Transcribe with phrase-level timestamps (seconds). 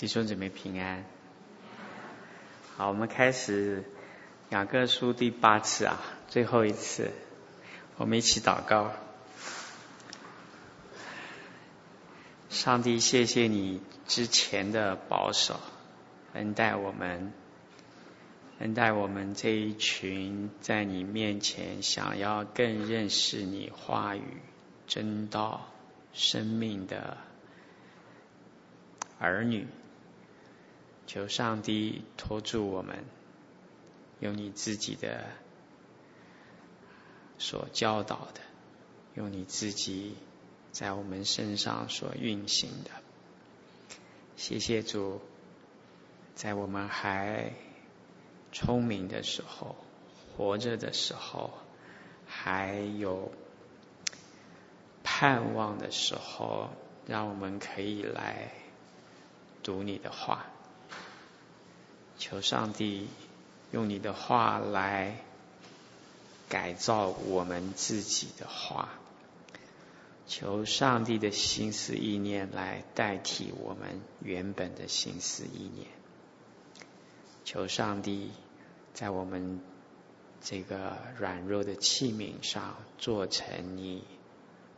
[0.00, 1.04] 弟兄姊妹平安。
[2.78, 3.84] 好，我们开始
[4.48, 7.10] 雅各书第八次啊，最后一次，
[7.98, 8.92] 我们一起祷告。
[12.48, 15.60] 上帝，谢谢你之前的保守，
[16.32, 17.34] 恩待我们，
[18.58, 24.22] 恩待我们这一群在你面前想要更认识你话语、
[24.86, 25.68] 真道、
[26.14, 27.18] 生命的
[29.18, 29.66] 儿女。
[31.12, 33.04] 求上帝托住我们，
[34.20, 35.26] 用你自己的
[37.36, 38.40] 所教导的，
[39.16, 40.14] 用你自己
[40.70, 42.90] 在我们身上所运行的。
[44.36, 45.20] 谢谢主，
[46.36, 47.54] 在我们还
[48.52, 49.74] 聪明的时候，
[50.36, 51.50] 活着的时候，
[52.24, 53.32] 还有
[55.02, 56.70] 盼望的时候，
[57.08, 58.52] 让我们可以来
[59.64, 60.46] 读你的话。
[62.20, 63.08] 求上帝
[63.72, 65.16] 用你的话来
[66.50, 68.90] 改造我们自己的话，
[70.26, 75.86] 求上帝的心思意念来代替我们原本的心思意念。
[77.42, 78.30] 求上帝
[78.92, 79.58] 在我们
[80.42, 84.04] 这个软弱的器皿上做成你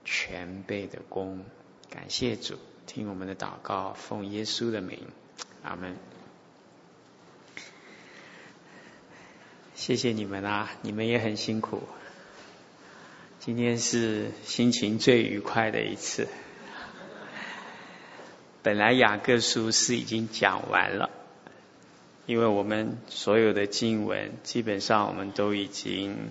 [0.04, 1.44] 全备的工。
[1.90, 5.08] 感谢主，听我们的祷告，奉耶稣的名，
[5.64, 5.96] 阿门。
[9.84, 11.82] 谢谢你们啊，你们也很辛苦。
[13.40, 16.28] 今天是心情最愉快的一次。
[18.62, 21.10] 本来雅各书是已经讲完了，
[22.26, 26.30] 因为我们所有的经文基本上我们都已经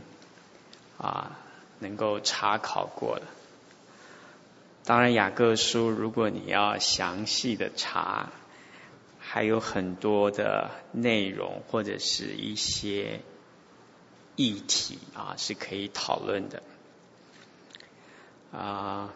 [0.98, 1.38] 啊
[1.80, 3.24] 能够查考过了。
[4.86, 8.30] 当然，雅各书如果你要详细的查，
[9.20, 13.20] 还有很多的内容或者是一些。
[14.36, 16.64] 议题啊是可以讨论的
[18.52, 19.14] 啊，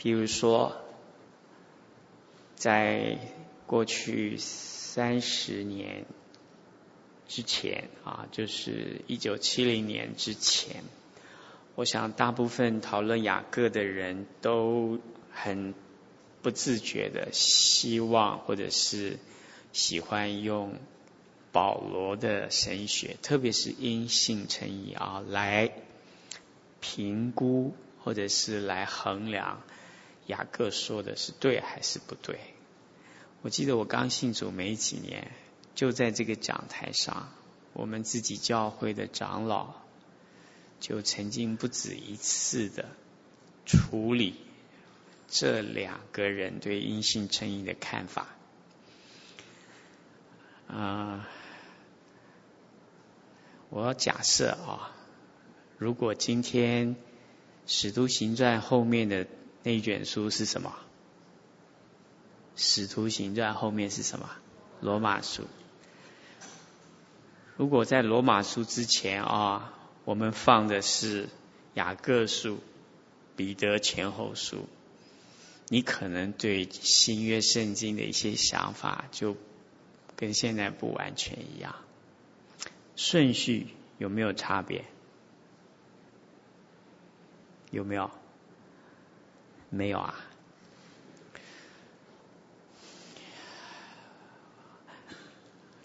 [0.00, 0.76] 譬如说，
[2.56, 3.18] 在
[3.66, 6.04] 过去三十年
[7.28, 10.84] 之前啊，就是一九七零年之前，
[11.74, 14.98] 我想大部分讨论雅各的人都
[15.32, 15.74] 很
[16.42, 19.18] 不自觉的希望或者是
[19.72, 20.74] 喜欢用。
[21.54, 25.70] 保罗的神学，特别是因信称义啊，来
[26.80, 29.62] 评估或者是来衡量
[30.26, 32.40] 雅各说的是对还是不对。
[33.42, 35.30] 我记得我刚信主没几年，
[35.76, 37.32] 就在这个讲台上，
[37.72, 39.74] 我们自己教会的长老
[40.80, 42.86] 就曾经不止一次的
[43.64, 44.34] 处理
[45.28, 48.26] 这两个人对因信称义的看法
[50.66, 51.28] 啊。
[53.74, 54.92] 我要假设啊，
[55.78, 56.94] 如果今天
[57.66, 59.26] 《使徒行传》后面的
[59.64, 60.72] 那一卷书是什么？
[62.62, 64.30] 《使徒行传》后面是什么？
[64.80, 65.48] 罗马书。
[67.56, 69.74] 如果在罗马书之前啊，
[70.04, 71.28] 我们放的是
[71.74, 72.60] 雅各书、
[73.34, 74.68] 彼得前后书，
[75.68, 79.36] 你可能对新约圣经的一些想法就
[80.14, 81.74] 跟现在不完全一样。
[82.96, 83.68] 顺序
[83.98, 84.84] 有没有差别？
[87.70, 88.10] 有没有？
[89.70, 90.14] 没有啊。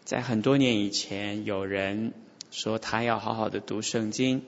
[0.05, 2.13] 在很多年以前，有人
[2.51, 4.43] 说他要好好的读圣经，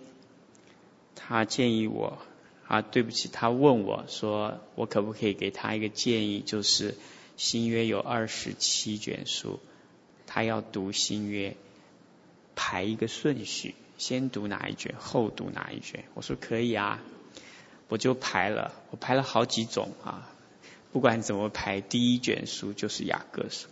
[1.16, 2.18] 他建议我
[2.68, 6.96] 啊，对不起，他问我说，我可不可以给他一个建议，就是
[7.38, 9.60] 新约有二十七卷书，
[10.26, 11.56] 他要读新约。
[12.56, 16.06] 排一个顺序，先读哪一卷，后读哪一卷。
[16.14, 17.02] 我说可以啊，
[17.88, 20.30] 我就排了，我排了好几种啊。
[20.92, 23.68] 不管怎么排，第一卷书就是雅各书。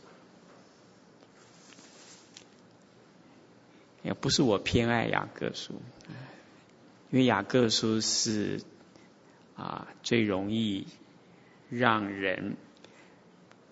[4.02, 5.82] 也不是我偏爱雅各书，
[7.12, 8.62] 因为雅各书是
[9.56, 10.88] 啊最容易
[11.70, 12.56] 让人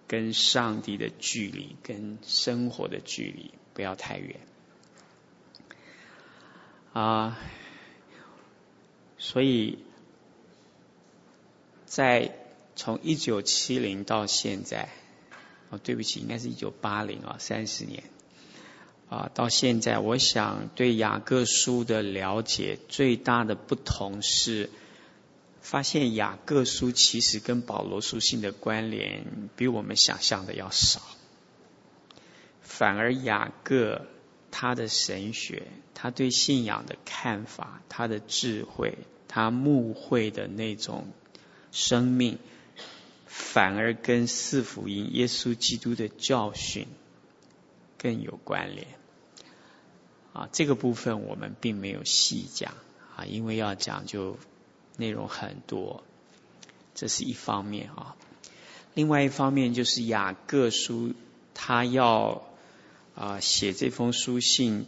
[0.05, 4.41] 跟上帝的距离、跟生活的距离不要太远。
[6.97, 7.37] 啊，
[9.19, 9.77] 所以，
[11.85, 12.31] 在
[12.75, 14.89] 从一九七零到现在，
[15.69, 18.03] 哦，对不起，应该是一九八零啊，三十年
[19.09, 24.71] 啊，到现在，我想对雅各书的了解最大的不同是，
[25.61, 29.23] 发现雅各书其实跟保罗书信的关联
[29.55, 30.99] 比我们想象的要少，
[32.63, 34.07] 反而雅各
[34.59, 41.05] 他的神学，他对信仰的看法，他的智慧，他牧会的那种
[41.71, 42.39] 生命，
[43.27, 46.87] 反而跟四福音耶稣基督的教训
[47.99, 48.87] 更有关联。
[50.33, 52.73] 啊，这个部分我们并没有细讲
[53.15, 54.39] 啊，因为要讲就
[54.97, 56.03] 内容很多，
[56.95, 58.15] 这是一方面啊。
[58.95, 61.13] 另外一方面就是雅各书，
[61.53, 62.41] 他要
[63.17, 64.85] 啊写这封书信，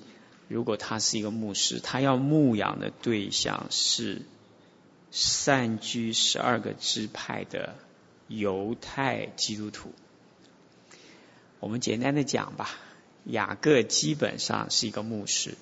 [0.47, 4.21] 如果他是一个牧师，他要牧养的对象是
[5.11, 7.75] 散居十二个支派的
[8.27, 9.91] 犹太基督徒。
[11.59, 12.69] 我们简单的讲吧。
[13.25, 15.55] 雅各基本上是一个牧师，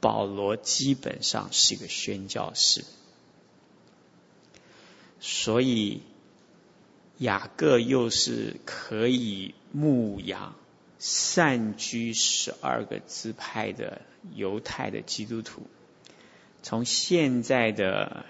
[0.00, 2.84] 保罗基本上是一个宣教士，
[5.20, 6.00] 所以
[7.18, 10.56] 雅各又是可以牧养
[10.98, 14.02] 散居十二个支派的
[14.34, 15.66] 犹太的基督徒。
[16.62, 18.24] 从现在的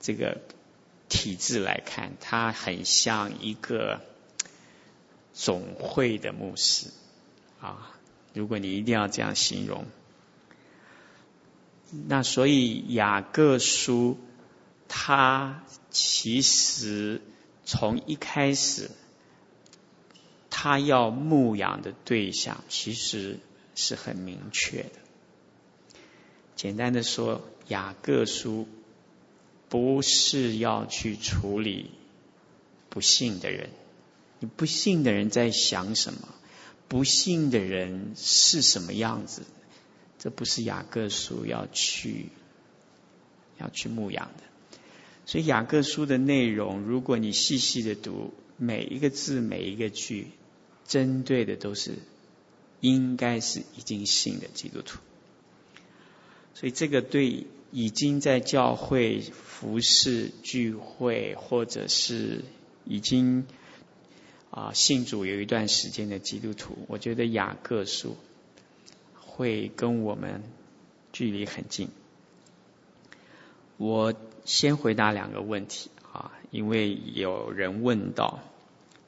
[0.00, 0.40] 这个
[1.08, 4.00] 体制来看，他很像一个。
[5.40, 6.88] 总会的牧师
[7.60, 7.96] 啊，
[8.34, 9.86] 如果你一定要这样形容，
[12.08, 14.18] 那所以雅各书，
[14.88, 17.22] 他其实
[17.64, 18.90] 从一开始，
[20.60, 23.38] 他要牧养的对象其实
[23.76, 24.90] 是很明确的。
[26.56, 28.66] 简单的说，雅各书
[29.68, 31.92] 不是要去处理
[32.88, 33.70] 不信的人。
[34.40, 36.28] 你不信的人在想什么？
[36.88, 39.42] 不信的人是什么样子？
[40.18, 42.30] 这不是雅各书要去
[43.58, 44.42] 要去牧养的。
[45.24, 50.32] 所以雅各书的内容，如果你细细的读，每一个字每一个句，
[50.88, 51.92] 针对的都是
[52.80, 54.98] 应该是已经信的基督徒。
[56.54, 62.42] 所以这个对已经在教会服侍聚会，或者是
[62.84, 63.46] 已经。
[64.50, 68.16] 啊，信主有一段时间的基督徒，我觉得雅各书
[69.14, 70.42] 会跟我们
[71.12, 71.90] 距离很近。
[73.76, 74.14] 我
[74.46, 78.40] 先回答两个问题啊，因为有人问到，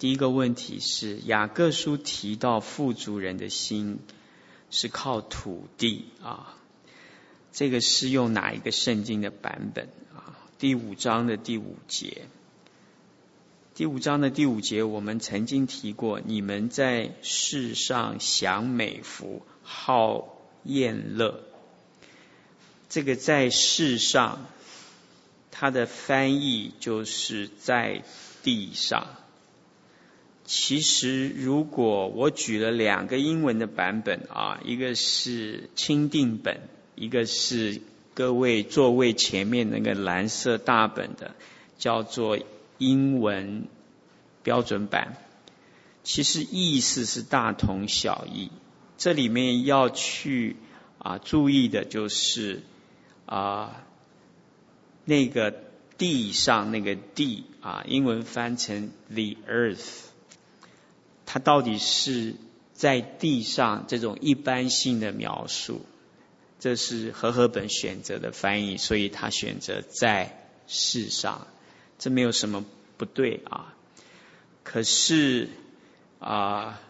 [0.01, 3.99] 第一个问题是雅各书提到富足人的心
[4.71, 6.57] 是靠土地啊，
[7.53, 10.39] 这个是用哪一个圣经的版本啊？
[10.59, 12.23] 第五章的第五节。
[13.75, 21.43] 第五章的第五节，我们曾经提过，你们在世上享美福，好宴乐。
[22.89, 24.47] 这个在世上，
[25.51, 28.03] 它的翻译就是在
[28.43, 29.07] 地上。
[30.53, 36.63] 其实，如果我举了两个英文的版本啊，一个是钦定本，
[36.97, 37.81] 一个是
[38.15, 41.37] 各位座位前面那个蓝色大本的，
[41.79, 42.37] 叫做。
[42.83, 43.67] 英文
[44.43, 45.19] 标准版，
[46.03, 48.51] 其实意思是大同小异。
[48.97, 50.57] 这里面要去
[50.97, 52.63] 啊注意的就是
[53.27, 53.85] 啊
[55.05, 55.55] 那个
[55.99, 60.07] 地上那个地啊，英文翻成 the earth，
[61.33, 62.35] 它到底是
[62.75, 65.87] 在地上这种一般性的描述，
[66.59, 71.47] 这是和合本选择的翻译，所以他选择在世上。
[72.01, 72.65] 这没有什么
[72.97, 73.77] 不对啊，
[74.65, 75.51] 可是
[76.19, 76.81] 啊，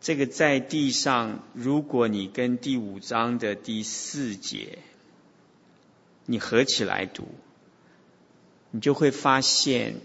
[0.00, 4.78] 这个在地上，如果你跟第五章的第四节
[6.26, 7.26] 你合起来读，
[8.70, 9.96] 你就会发现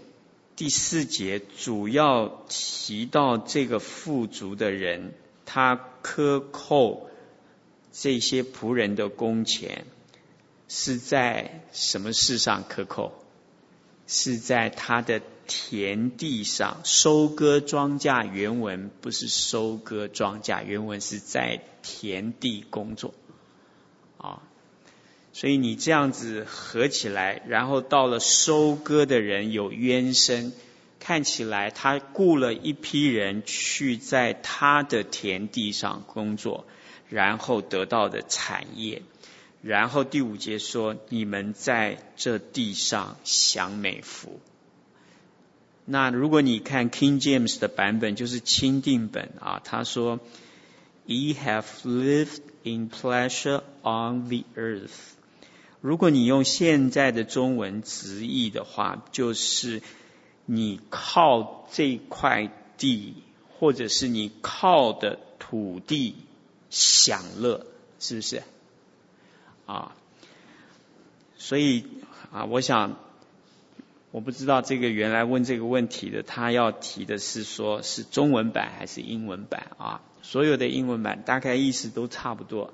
[0.56, 5.12] 第四节主要提到这个富足的人，
[5.44, 7.10] 他克扣
[7.92, 9.84] 这些仆人的工钱，
[10.68, 13.12] 是在什么事上克扣？
[14.06, 23.14] 是在他的田地上收割庄稼，原文不是收割庄稼，原文是在田地工作
[24.18, 24.42] 啊。
[25.34, 30.52] 所以你这样子合起来，然后到了收割的人有冤声，
[31.00, 36.66] 看起来他雇了一批人去在他的田地上工作，
[37.08, 39.02] 然后得到的产业。
[39.60, 44.38] 然后第五节说：“你们在这地上享美福。”
[45.84, 50.20] 那如果你看 King James 的版本，就是钦定本啊，他说
[51.08, 55.16] ：“Ye have lived in pleasure on the earth,
[55.84, 59.82] 如果你用现在的中文直译的话，就是
[60.46, 63.16] 你靠这块地，
[63.50, 66.16] 或者是你靠的土地
[66.70, 67.66] 享乐，
[68.00, 68.42] 是不是？
[69.66, 69.94] 啊，
[71.36, 71.84] 所以
[72.32, 72.96] 啊，我想。
[74.10, 80.00] 我不知道这个原来问这个问题的，他要提的是说是中文版还是英文版啊？
[80.22, 82.72] 所有的英文版大概意思都差不多。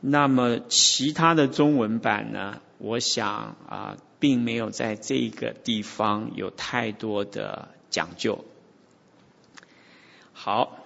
[0.00, 2.60] 那么其他的中文版呢？
[2.78, 8.42] 我想啊，并没有在这个地方有太多的讲究。
[10.32, 10.78] 好，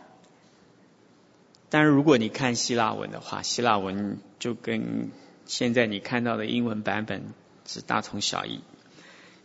[1.71, 5.11] 但是如果你看希腊文的话，希腊文就跟
[5.47, 7.23] 现在你看到的英文版本
[7.64, 8.61] 是大同小异。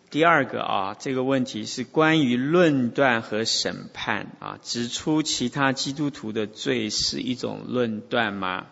[0.09, 8.65] 第二个啊，这个问题是关于论断和审判啊，指出其他基督徒的罪是一种论断吗？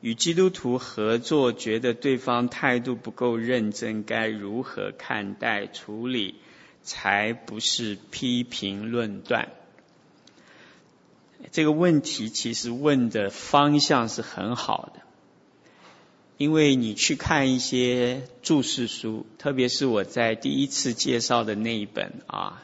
[0.00, 6.36] 与基督徒合作，觉得对方态度不够认真，该如何看待处理，
[6.82, 9.48] 才不是批评论断？
[11.50, 15.00] 这个问题其实问的方向是很好的。
[16.38, 22.62] 因为你去看一些注释书，特别是我在第一次介绍的那一本啊，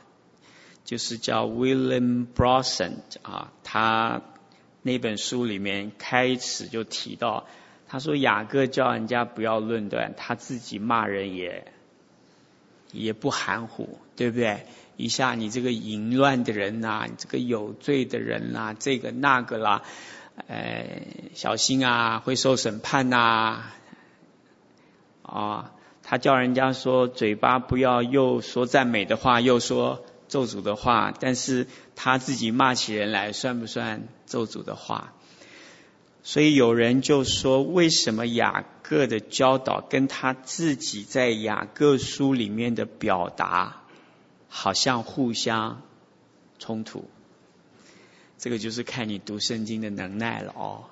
[0.85, 4.21] 就是叫 William Brossen 啊，他
[4.83, 7.47] 那本书里面开始就提到，
[7.89, 11.73] 他说雅各叫人家不要论断，他自己骂人也
[12.93, 14.67] 也不含糊，对不对？
[14.97, 19.83] 一下你这个淫乱的人呐、你这个有罪的人呐、这个那个啦。
[20.49, 21.03] 呃，
[21.35, 23.17] 小心啊，会受审判呐！
[23.17, 23.75] 啊，
[25.23, 25.73] 啊，
[26.03, 35.13] 他叫人家说嘴巴不要又说赞美的话，又说咒诅的话，但是他自己骂起人来，算不算咒诅的话？
[36.23, 43.83] 所以有人就说，为什么雅各的教导跟他自己在雅各书里面的表达，
[44.49, 45.83] 好像互相
[46.59, 47.11] 冲突？
[48.39, 50.85] 这个就是看你读圣经的能耐了哦，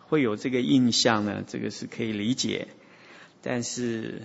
[0.00, 2.68] 会有这个印象呢，这个是可以理解，
[3.40, 4.24] 但是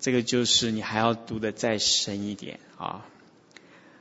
[0.00, 3.04] 这个就是你还要读得再深一点啊。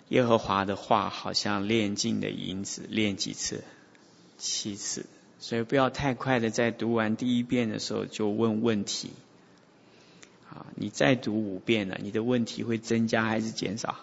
[0.09, 3.63] 耶和华的话好像炼金的银子，炼几次？
[4.37, 5.05] 七次。
[5.39, 9.11] 所以不要太快的在读完第一遍的时候就问问题。
[10.49, 13.95] 啊，你再读五遍了，你的问题会增加还是减少？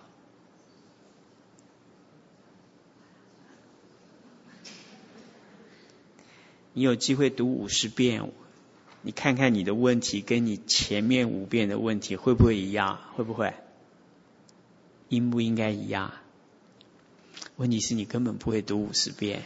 [6.74, 8.30] 你有机会读五十遍，
[9.02, 12.98] 你看看你的问题跟你前面五遍的问题会不会一样？
[13.14, 13.54] 会不会？
[15.12, 16.12] 应不应该一样？
[17.56, 19.42] 问题是你根本不会读五十遍。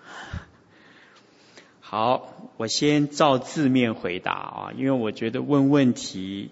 [1.80, 6.50] 好，我先照字面回答啊，因为我觉得问问题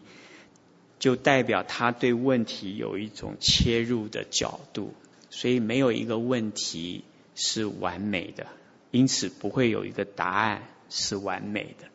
[1.00, 4.94] 就代表他对问题有一种切入的角度，
[5.30, 7.04] 所以没有一个问题。
[7.34, 8.46] 是完美的，
[8.90, 11.86] 因此不会有一个答案是完美的，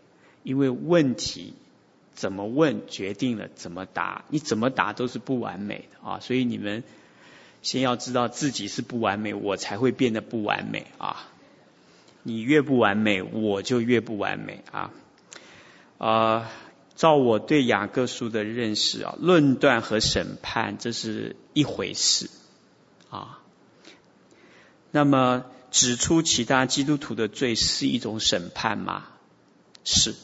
[0.41, 1.53] 因为问题
[2.17, 6.83] 怎么问决定了怎么答，你怎么答都是不完美的啊，所以你们
[7.61, 11.29] 先要知道自己是不完美，我才会变得不完美啊，
[12.23, 14.91] 你越不完美，我就越不完美啊，
[15.99, 16.51] 啊，
[16.95, 22.31] 照我对雅各书的认识啊，论断和审判这是一回事
[23.11, 23.39] 啊。
[24.89, 29.05] 那么，指出其他基督徒的罪是一种审判吗？
[29.83, 30.15] 是，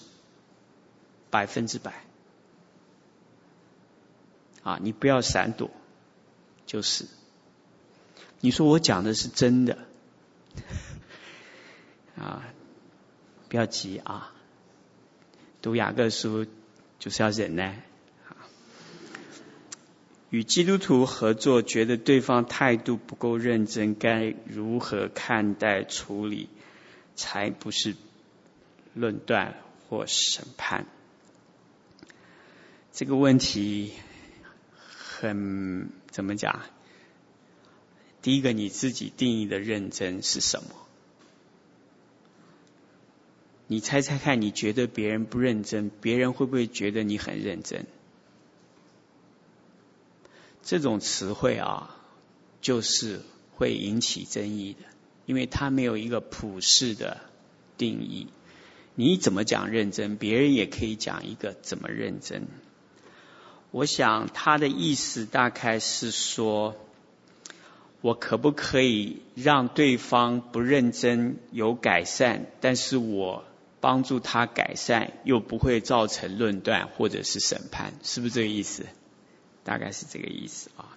[1.34, 2.04] 百分之百。
[4.62, 5.72] 啊，你不要闪躲，
[6.68, 7.08] 就是。
[8.40, 9.80] 你说我讲的是真的，
[12.16, 12.46] 啊，
[13.50, 14.32] 不要急啊，
[15.62, 16.46] 读雅各书
[17.00, 17.82] 就是要忍耐。
[20.30, 26.50] 与基督徒合作，觉得对方态度不够认真，该如何看待处理，
[27.16, 27.96] 才不是
[28.94, 29.56] 论断
[29.90, 30.86] 或审判？
[32.94, 33.92] 这个问题
[34.78, 36.62] 很怎么讲？
[38.22, 40.70] 第一个，你自己定义的认真是什么？
[43.66, 47.88] 你猜猜看，你觉得别人不认真，别人会不会觉得你很认真？
[50.62, 51.98] 这种词汇啊，
[52.62, 53.22] 就是
[53.56, 54.82] 会引起争议的，
[55.26, 57.22] 因为它没有一个普世的
[57.76, 58.28] 定义。
[58.94, 62.46] 你怎么讲认真，别人也可以讲一个怎么认真。
[63.74, 66.76] 我想他的意思大概是说，
[68.02, 73.46] 我可不可以让对方不认真有改善，但是我
[73.82, 78.86] 帮助他改善，又不会造成论断或者是审判，是不是这个意思？
[79.64, 80.94] 大概是这个意思啊。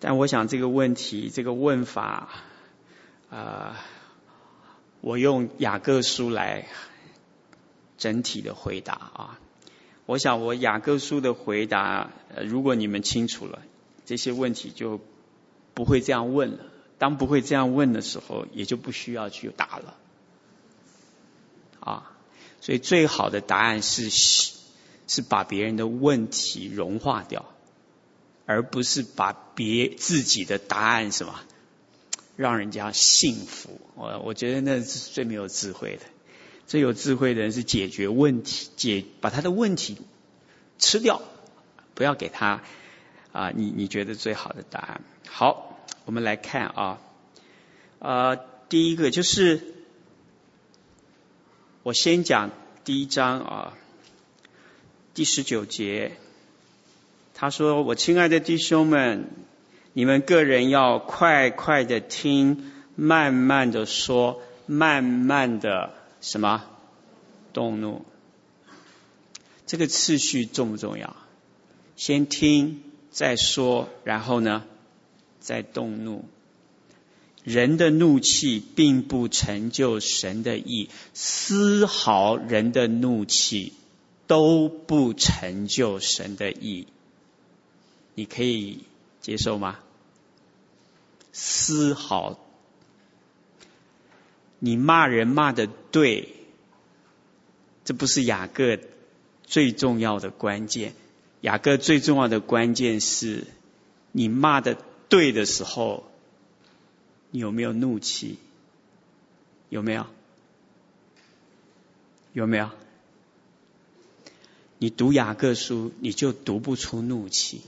[0.00, 2.28] 但我想这个问题，这个问法，
[3.30, 3.76] 啊、呃，
[5.00, 6.68] 我用雅各书来
[7.96, 9.40] 整体的回答啊。
[10.10, 12.10] 我想我雅各书的回答，
[12.44, 13.62] 如果你们清楚了，
[14.04, 15.00] 这些问题就
[15.72, 16.58] 不会这样问了。
[16.98, 19.96] 当不会这样问的时候，也就不需要去答了。
[21.78, 22.12] 啊，
[22.60, 27.46] 所以最好的答案是是把别人的问题融化掉。
[28.46, 31.40] 而不是把别自己的答案什么
[32.34, 36.02] 让人家信服，我我觉得那是最没有智慧的。
[36.70, 39.98] 最有智慧的人是解决问题，解把他的问题
[40.78, 41.20] 吃掉，
[41.96, 42.62] 不要给他
[43.32, 45.00] 啊，你你觉得最好的答案。
[45.26, 47.00] 好，我们来看啊，
[47.98, 48.36] 呃，
[48.68, 49.74] 第一个就是
[51.82, 52.52] 我先讲
[52.84, 53.76] 第一章啊，
[55.12, 56.12] 第十九节。
[57.34, 59.28] 他说：“我亲爱的弟兄们，
[59.92, 66.64] 你们个人要快快的听，慢慢的说，慢慢的什么
[67.52, 68.04] 动怒。
[69.66, 71.16] 这个次序重不重要？
[71.96, 74.64] 先听再说，然后呢
[75.38, 76.24] 再动怒。
[77.44, 83.72] 人的怒气并不成就神的意，丝毫人的怒气
[84.26, 86.86] 都不成就神的意。”
[88.14, 88.84] 你可以
[89.20, 89.78] 接受吗？
[91.32, 92.38] 丝毫，
[94.60, 96.34] 你骂人骂得对，
[97.84, 98.78] 这不是雅各
[99.42, 100.92] 最重要的关键。
[101.40, 103.46] 雅各最重要的关键是，
[104.12, 104.76] 你骂得
[105.08, 106.04] 对的时候，
[107.30, 108.38] 你有没有怒气？
[109.70, 110.06] 有没有？
[112.32, 112.70] 有没有？
[114.78, 117.62] 你读雅各书，你就读不出怒气。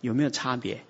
[0.00, 0.84] 有没有差别？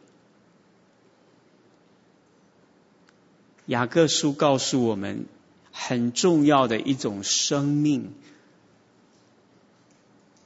[3.67, 5.27] 雅各书告诉我们，
[5.73, 8.13] 很重要的一种生命，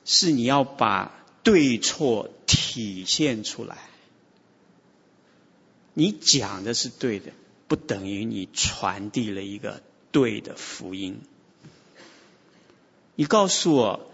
[0.05, 3.77] 是你要把对错体现出来。
[5.95, 7.33] 你讲的是对的，
[7.67, 11.21] 不等于你传递了一个对的福音。
[13.17, 14.11] 你告诉我，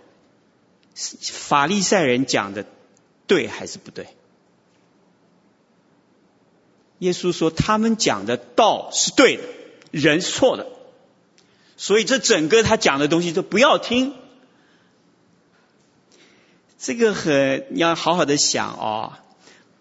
[0.95, 2.65] 法利赛人讲的
[3.27, 4.09] 对还是不对？
[7.05, 9.43] 耶稣说：“他们讲的道是对的，
[9.91, 10.67] 人是错的，
[11.77, 14.15] 所以这整个他讲的东西都不要听。
[16.79, 19.13] 这个很你要好好的想哦，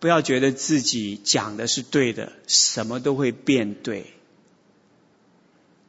[0.01, 4.13] 不要觉得自己讲的是对的，什么都会变对。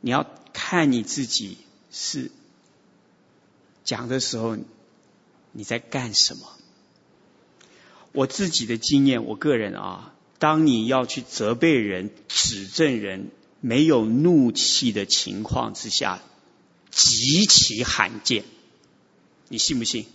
[0.03, 1.59] 你要看你自己
[1.91, 2.31] 是
[3.83, 4.57] 讲的时候
[5.51, 6.43] 你在干什么。
[8.13, 16.21] 我自己的经验，我个人啊。”当你要去责备人、指证人，没有怒气的情况之下，
[16.91, 18.45] 极其罕见。
[19.49, 20.07] 你信不信？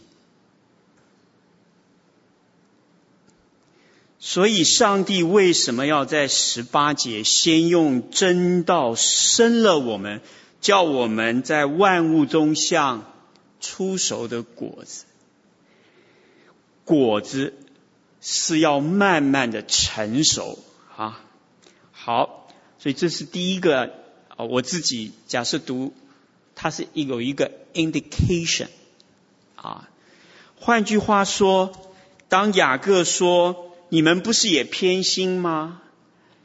[4.19, 10.21] 所以，上帝为什么要在十八节先用真道生了我们，
[10.59, 13.11] 叫我们在万物中像
[13.61, 15.05] 初熟的果子？
[16.83, 17.53] 果子。
[18.21, 20.59] 是要慢慢的成熟
[20.95, 21.23] 啊，
[21.91, 23.93] 好，所以这是第一个
[24.35, 25.93] 啊，我自己假设读，
[26.55, 28.67] 它是有一个 indication
[29.55, 29.89] 啊，
[30.57, 31.71] 换句话说，
[32.27, 35.81] 当雅各说你们不是也偏心吗？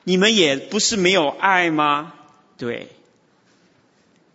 [0.04, 2.14] 你们也不是没有爱吗？
[2.56, 2.88] 对，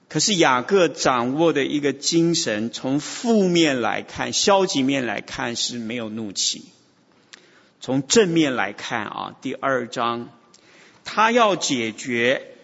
[0.09, 6.65] 可是雅各掌握的一个精神，从负面来看，消极面来看是没有怒气。
[7.81, 10.29] 从正面来看啊，第二章，
[11.05, 12.55] 他要解决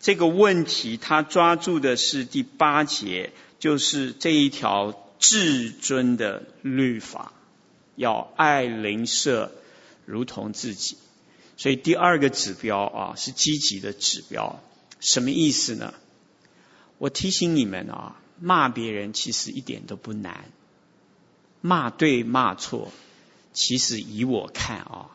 [0.00, 7.32] 这个问题，他抓住的是第八节，就是这一条至尊的律法，
[7.96, 9.52] 要爱邻舍
[10.06, 10.96] 如同自己。
[11.56, 14.60] 所以第二个指标啊，是积极的指标。
[15.00, 15.94] 什么意思呢？
[16.96, 20.46] 我提醒你们啊，骂别人其实一点都不难，
[21.60, 22.90] 骂对骂错。
[23.54, 25.10] 其实以我看啊，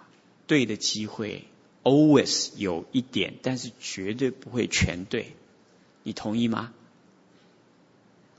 [0.48, 1.46] 对的机会
[1.84, 5.36] always 有一点，但是绝对不会全对，
[6.02, 6.74] 你同意吗？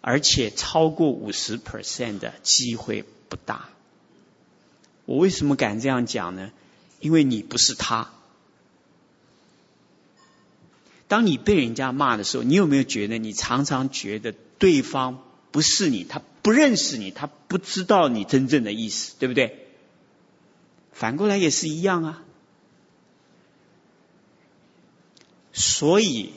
[0.00, 3.68] 而且超过五十 percent 的机会不大。
[5.04, 6.50] 我为什么敢这样讲呢？
[7.00, 8.10] 因为你不是他，
[11.08, 19.59] 当你被人家骂的时候，你有没有觉得你常常觉得对方不是你，他不认识你，他不知道你真正的意思，对不对？
[21.00, 22.22] 反过来也是一样啊。
[25.50, 26.32] 所以，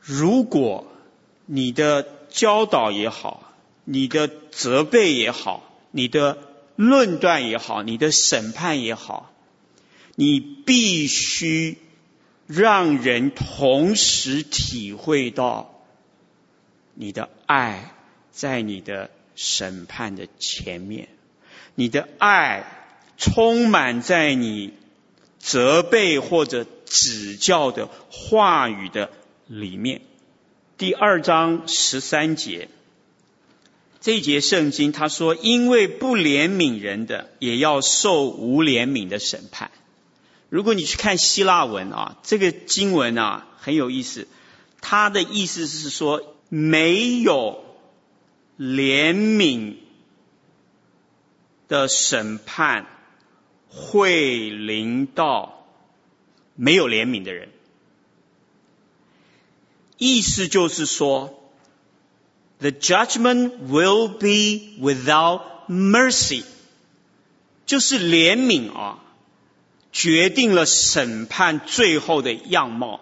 [0.00, 0.86] 如果
[1.44, 3.52] 你的教导也好，
[3.84, 6.38] 你的责备也好，你的
[6.74, 9.30] 论断也好，你的审判也好，
[10.14, 11.76] 你必须
[12.46, 15.84] 让人同时体会到
[16.94, 17.92] 你的爱
[18.30, 21.10] 在你的审判的前面，
[21.74, 22.81] 你的爱
[23.16, 24.74] 充满在你
[25.38, 29.10] 责备或者指教的话语的
[29.46, 30.02] 里面。
[30.78, 32.68] 第二章十三节，
[34.00, 39.70] 这一节圣经他说：“因为不怜悯人的，也要受无怜悯的审判。”
[40.50, 44.26] 如果你去看希腊文啊，这个经文啊很有意思，
[44.80, 47.64] 它的意思是说，没有
[48.58, 49.76] 怜悯
[51.68, 52.86] 的审判
[53.74, 55.66] 会临到
[56.54, 57.48] 没有怜悯的人。
[59.96, 61.42] 意思就是说
[62.58, 66.44] ，the judgment will be without mercy，
[67.66, 68.98] 就是怜悯啊，
[69.92, 73.00] 决定了审判最后的样貌。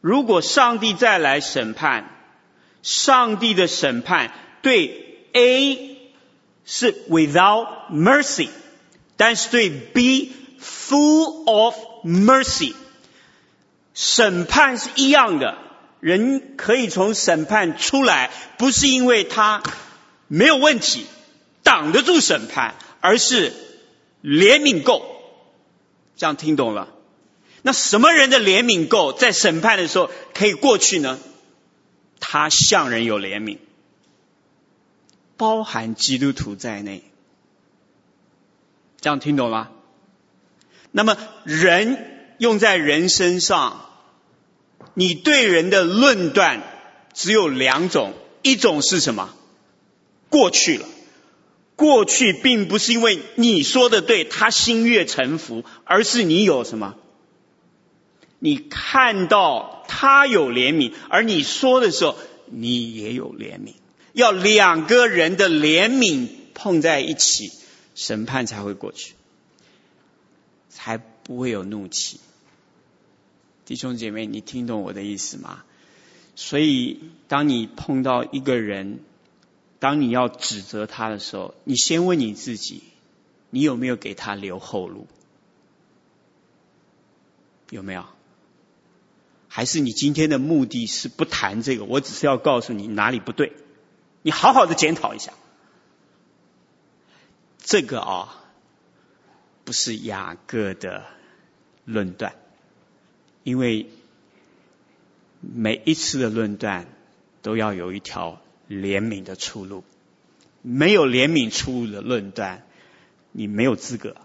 [0.00, 2.08] 如果上帝再来审判，
[2.82, 5.95] 上帝的审判对 A
[6.66, 8.50] 是 without mercy，
[9.16, 11.74] 但是对 be full of
[12.04, 12.74] mercy。
[13.94, 15.56] 审判是一样的，
[16.00, 19.62] 人可以从审判出来，不是因为他
[20.26, 21.06] 没有问题，
[21.62, 23.54] 挡得住审判，而是
[24.22, 25.02] 怜悯够。
[26.16, 26.88] 这样听懂了？
[27.62, 31.18] 那什么人的怜悯够，在审判的时候可以过去呢？
[32.20, 33.58] 他向人有怜悯，
[35.36, 37.02] 包含基督徒在内。
[39.00, 39.70] 这样听懂了？
[40.92, 43.82] 那么人用在人身上。
[44.98, 46.62] 你对人的论断
[47.12, 49.34] 只有两种，一种是什么？
[50.30, 50.86] 过去了，
[51.76, 56.94] 过去并不是因为你说的对，他心悦诚服，而是你有什么？
[58.38, 63.74] 你看到他有怜悯，而你说的时候，你也有怜悯。
[64.16, 67.52] 要两个人的怜悯碰在一起，
[67.94, 69.12] 审判才会过去，
[70.70, 72.18] 才不会有怒气。
[73.66, 75.64] 弟兄姐妹，你听懂我的意思吗？
[76.34, 79.00] 所以，当你碰到一个人，
[79.80, 82.82] 当你要指责他的时候，你先问你自己：
[83.50, 85.06] 你有没有给他留后路？
[87.68, 88.06] 有没有？
[89.48, 91.84] 还是你今天的目的是不谈这个？
[91.84, 93.52] 我只是要告诉你哪里不对，
[94.26, 95.32] 你好好的检讨一下。
[97.58, 98.44] 这个啊，
[99.62, 101.04] 不是雅各的
[101.84, 102.34] 论断。
[103.44, 103.88] 因为
[105.38, 106.88] 每一次的论断
[107.40, 109.84] 都要有一条怜悯的出路，
[110.60, 112.66] 没有怜悯出路的论断，
[113.30, 114.16] 你没有资格。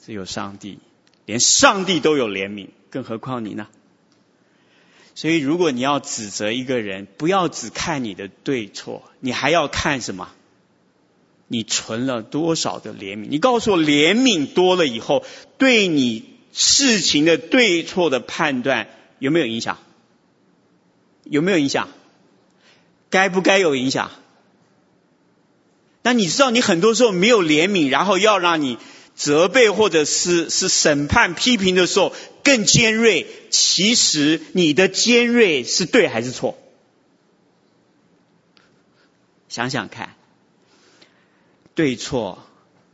[0.00, 0.80] 只有上帝，
[1.24, 3.68] 连上帝都有怜悯，更何况你呢？
[5.14, 10.30] 所以，如果你要指责一个人，不要只看你的对错，你还要看什么？
[11.48, 13.26] 你存了多少的怜悯？
[13.28, 15.24] 你告诉我，怜悯多了以后，
[15.58, 16.34] 对你。
[16.56, 18.86] 事情的对错的判断
[19.18, 19.76] 有没有影响？
[21.24, 21.88] 有没有影响？
[23.10, 24.12] 该不该有影响？
[26.02, 28.78] 那你知道，你很多时候没有怜悯，然后要让你
[29.14, 33.26] 责备或者是是审判批评的时候更尖锐。
[33.50, 36.58] 其实你的尖锐是对还是错？
[39.48, 40.14] 想想看，
[41.74, 42.42] 对错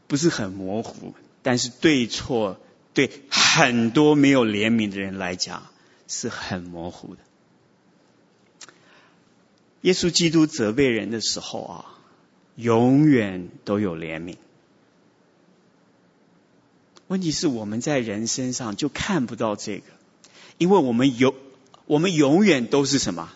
[0.07, 2.61] 不是很模糊，但是对错。
[2.93, 5.69] 对很多没有怜悯的人来讲
[6.09, 7.21] 是很模糊的。
[9.83, 11.85] 耶稣基督责备人的时候啊，
[12.57, 14.39] 永远都有怜悯。
[17.11, 19.83] 问题是我们在人身上就看不到这个，
[20.59, 21.35] 因为我们有
[21.87, 23.33] 我们永远都是什么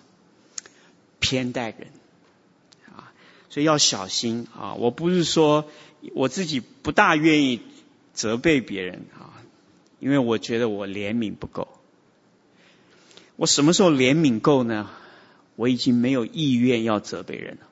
[1.19, 1.89] 偏待人
[2.87, 3.11] 啊，
[3.51, 4.75] 所以要小心啊！
[4.75, 5.69] 我不是说
[6.15, 7.63] 我自己不大愿意
[8.13, 9.43] 责备别人啊。
[9.99, 11.67] 因为我觉得我怜悯不够，
[13.35, 14.89] 我什么时候怜悯够呢？
[15.57, 17.67] 我已经没有意愿要责备人了。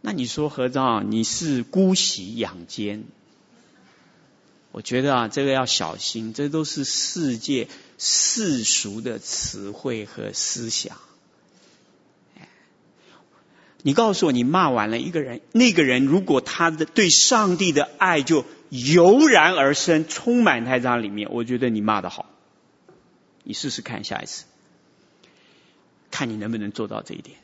[0.00, 3.04] 那你说何长，你是姑息养奸，
[4.72, 10.96] 我觉得啊，这个要小心，这都是世界世俗的词汇和思想。
[13.82, 22.26] 你告诉我，你骂完了一个人，那个人如果他的对上帝的爱就油然而生，充满在他里面，我觉得你骂的好。
[23.42, 24.44] 你试试看，下一次，
[26.10, 27.38] 看你能不能做到这一点。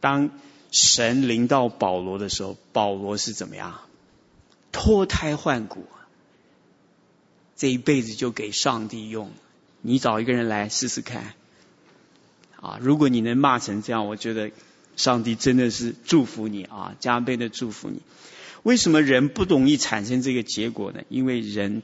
[0.00, 0.30] 当
[0.70, 3.80] 神临到保罗的时候，保罗是怎么样？
[4.74, 5.86] 脱胎换骨，
[7.54, 9.30] 这一辈子就给上帝用。
[9.80, 11.32] 你找一个人来试试看。
[12.60, 14.50] 啊，如果你能骂成这样，我觉得
[14.96, 18.00] 上帝真的是祝福你啊，加倍的祝福你。
[18.64, 21.02] 为什么人不容易产生这个结果呢？
[21.08, 21.82] 因为人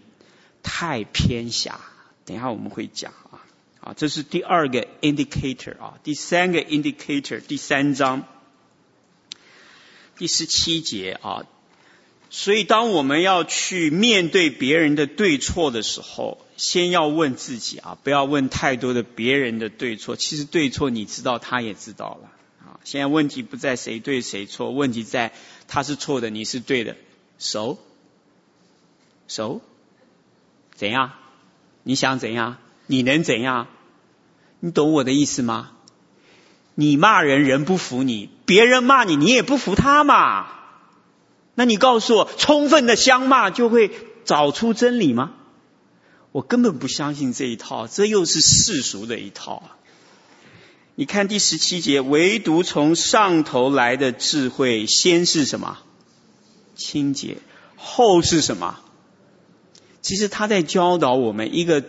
[0.65, 1.81] 太偏狭。
[2.25, 3.47] 等一下我们会讲啊，
[3.81, 8.25] 啊，这是第二个 indicator 啊，第三个 indicator，第三章
[10.17, 11.47] 第十七节啊。
[12.33, 20.15] 所以，当我们要去面对别人的对错的时候，先要问自己啊，不要问太多的别人的对错。
[20.15, 22.79] 其实对错你知道，他也知道了啊。
[22.85, 25.33] 现在问题不在谁对谁错，问题在
[25.67, 26.97] 他是错的，你是对的。
[27.41, 27.79] 熟
[29.27, 29.61] 熟，
[30.77, 31.13] 怎样？
[31.83, 32.59] 你想怎样？
[32.87, 33.67] 你能怎样？
[34.61, 35.73] 你懂我的意思吗？
[36.77, 40.60] 你骂人，人不服你；别人骂你，你也不服他嘛。
[41.61, 43.91] 那你告诉我，充分的相骂就会
[44.25, 45.33] 找出真理吗？
[46.33, 49.63] 我根本不相信这一套，这又是世俗的一套。
[50.95, 55.77] 你看第十七节，唯独从上头来的智慧，先是什么？
[56.77, 57.37] 清洁，
[57.77, 58.81] 后是什么？
[60.01, 61.85] 其实他在教导我们一个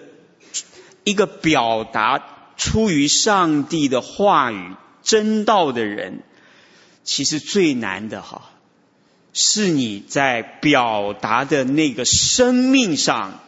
[1.05, 2.21] 一个表达
[2.57, 6.23] 出于上帝的话语真道的人，
[7.05, 8.50] 其实最难的哈。
[9.33, 13.39] 是你在表达的那个生命上，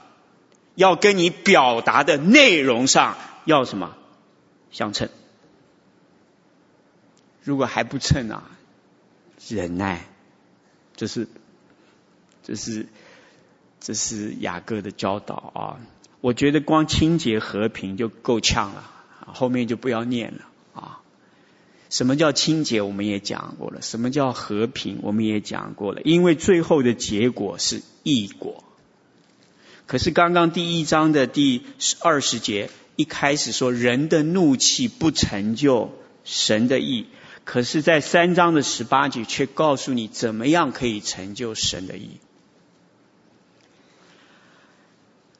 [0.76, 3.96] 要跟你表达的内容上要什么
[4.72, 5.10] 相称？
[7.44, 8.52] 如果还不称啊，
[9.50, 10.06] 忍耐，
[10.96, 11.28] 这是
[12.42, 12.88] 这是
[13.82, 15.80] 这是雅各的教导啊！
[16.22, 18.90] 我觉得光清洁和平就够呛了，
[19.26, 21.03] 后面就不要念了啊。
[21.94, 22.82] 什么叫清洁？
[22.82, 23.84] 我们也讲过了。
[23.84, 24.98] 什么叫和平？
[25.04, 26.02] 我们也讲过了。
[26.04, 28.64] 因为最后的结果是义果。
[29.86, 31.62] 可是刚刚第一章的第
[32.02, 37.06] 二十节一开始说，人的怒气不成就神的义。
[37.44, 42.18] 可是，在三章的十八节却告诉你怎么样可以成就神的义。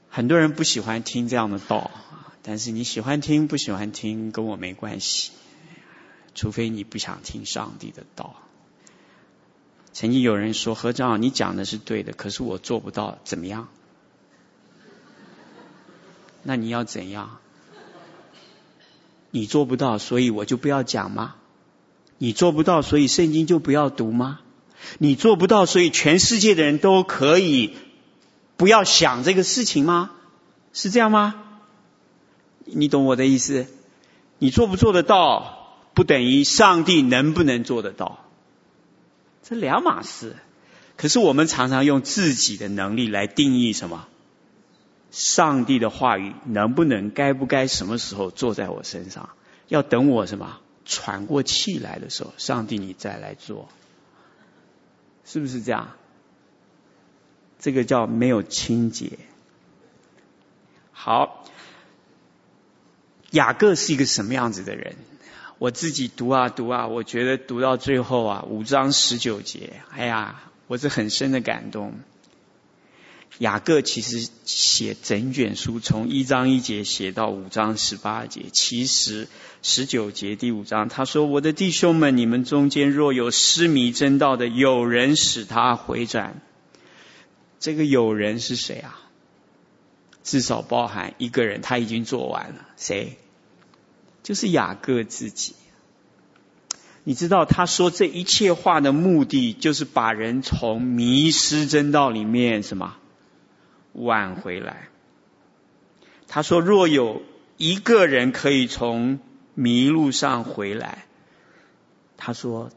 [0.08, 1.90] 很多人不喜欢听这样的道，
[2.44, 5.32] 但是你喜欢听不喜欢听跟我没关系。
[6.36, 8.36] 除非你不想听上帝的道。
[9.92, 13.68] 曾经有人说：“何长，你讲的是对的，可是我做不到，怎么样？”
[16.42, 17.38] 那你要怎样？
[19.30, 21.36] 你做不到，所以我就不要讲吗？
[22.18, 24.40] 你做不到，所以圣经就不要读吗？
[24.98, 27.76] 你做不到，所以全世界的人都可以
[28.58, 30.12] 不要想这个事情吗？
[30.74, 31.36] 是这样吗？
[32.66, 33.68] 你懂我的意思？
[34.40, 35.63] 你做不做得到？
[35.94, 38.26] 不等于上帝能不能做得到，
[39.44, 40.36] 这两码事。
[40.98, 44.08] 可是我们常常用自己的能力来定义什么？
[45.12, 49.30] 上帝的话语能不能、该不该、什么时候做在我身上？
[49.68, 50.60] 要等我什么？
[50.86, 53.70] 喘过气来的时候，上帝你再来做，
[55.24, 55.96] 是不是这样？
[57.60, 59.20] 这个叫没有清洁。
[60.92, 61.46] 好，
[63.32, 64.96] 雅各是一个什么样子的人？
[65.64, 71.94] 我自己读啊读啊，我觉得读到最后啊，五章十九节，哎呀，我是很深的感动。
[73.38, 79.30] 雅各其实写整卷书，从一章一节写到五章十八节，其实
[79.62, 86.42] 十九节第五章，他说：“我的弟兄们，你们中间若有失迷真道的，有人使他回转。”
[87.62, 89.00] 这个有人是谁啊？
[90.26, 93.18] 至少包含一个人，他已经做完了，谁？
[94.24, 95.54] 就是雅各自己，
[97.04, 102.96] 你知道他说这一切话的目的，就是把人从迷失真道里面什么
[103.92, 104.88] 挽回来。
[106.28, 107.22] 他说，若有
[107.58, 109.20] 一个人可以从
[109.54, 111.06] 迷路上回来，
[112.16, 112.72] 他说，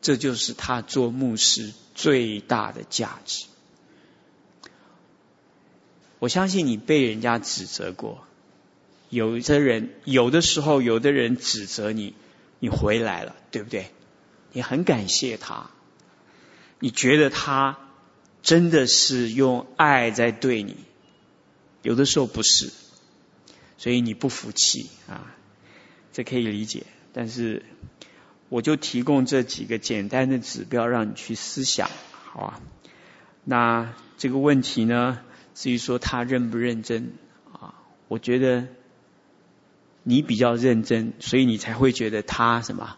[0.00, 3.44] 这就是他做牧师最大的价值。
[6.18, 8.24] 我相信你被人家指责过。
[9.14, 12.14] 有的人，有的时候，有的人指责你，
[12.58, 13.90] 你回来了，对不对？
[14.52, 15.70] 你很感谢他，
[16.80, 17.78] 你觉得他
[18.42, 20.76] 真的是用爱在对你，
[21.82, 22.70] 有的时候不是，
[23.78, 25.34] 所以你不服气啊，
[26.12, 26.84] 这可以理解。
[27.12, 27.64] 但是
[28.48, 31.88] 我就提供这几个简单的指标让你去思想，
[32.24, 32.60] 好吧？
[33.44, 35.20] 那这个问题呢，
[35.54, 37.12] 至于说他认不认真
[37.52, 37.74] 啊，
[38.08, 38.66] 我觉得
[40.04, 42.96] 你比较认真，所以你才会觉得他什么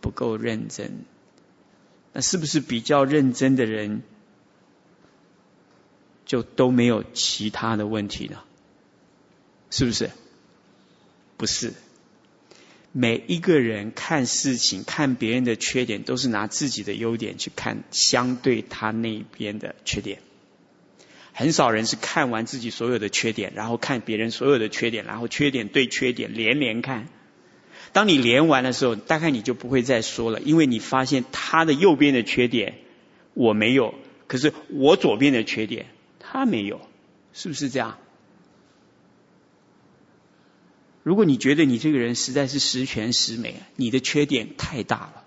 [0.00, 1.04] 不够认真。
[2.12, 4.02] 那是不是比较认真的人
[6.24, 8.38] 就都没有其他的问题呢？
[9.70, 10.10] 是不是？
[11.36, 11.72] 不是。
[12.92, 20.20] 每一个人看事情、看别人的缺点，都是拿自己的优点去看相对他那边的缺点。
[21.36, 27.08] 很少人是看完自己所有的缺点，然后看别人所有的缺点，然后缺点对缺点连连看。
[27.92, 32.76] 当你连完的时候，大概你就不会再说了，因为你发现他的右边的缺点
[33.34, 33.94] 我没有，
[34.28, 35.86] 可是我左边的缺点
[36.20, 36.80] 他没有，
[37.32, 37.98] 是不是这样？
[41.02, 45.24] 如果你觉得你这个人实在是十全十美，你的缺点太大了，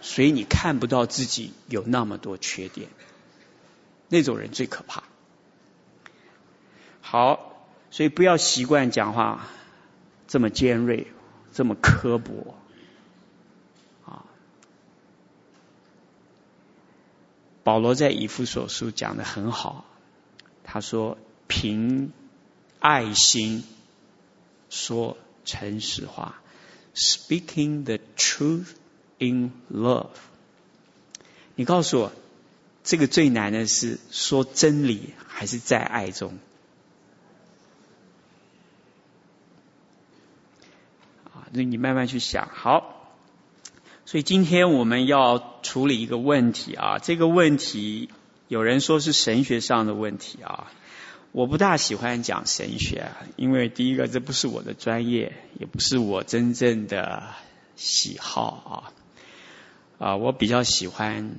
[0.00, 2.88] 所以你看不到自己有那么多缺点，
[4.08, 5.04] 那种人最可怕。
[7.00, 9.46] 好，所以不要习惯讲话
[10.26, 11.06] 这么尖锐，
[11.52, 12.54] 这么刻薄，
[14.04, 14.24] 啊。
[17.62, 19.84] 保罗在以弗所书讲得很好，
[20.64, 22.12] 他说凭
[22.80, 23.64] 爱心。
[24.70, 25.16] 说
[25.46, 26.42] 诚实话
[26.94, 28.66] ，speaking the truth
[29.16, 30.10] in love。
[31.54, 32.12] 你告诉我，
[32.88, 36.38] 这个最难的是说真理还是在爱中？
[41.26, 42.48] 啊，那你慢慢去想。
[42.50, 43.12] 好，
[44.06, 48.08] 所以今天我们要处理一个问题啊，这个问题
[48.48, 50.72] 有人说是神学上的问题啊。
[51.32, 57.34] 我不大喜欢讲神学，因为第一个这不是我的专业，也不是我真正的
[57.76, 58.94] 喜好
[59.98, 60.08] 啊。
[60.08, 61.36] 啊，我比较喜欢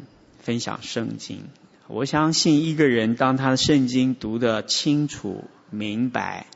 [0.49, 1.47] 分享圣经。
[1.85, 6.47] 我相信一个人当他的圣经读得清楚明白，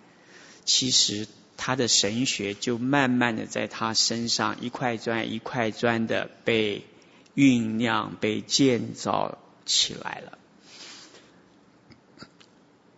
[0.65, 1.27] 其实
[1.57, 6.87] 他的神学就慢慢的在他身上一块砖一块砖的被
[7.35, 10.39] 酝酿、被建造起来了。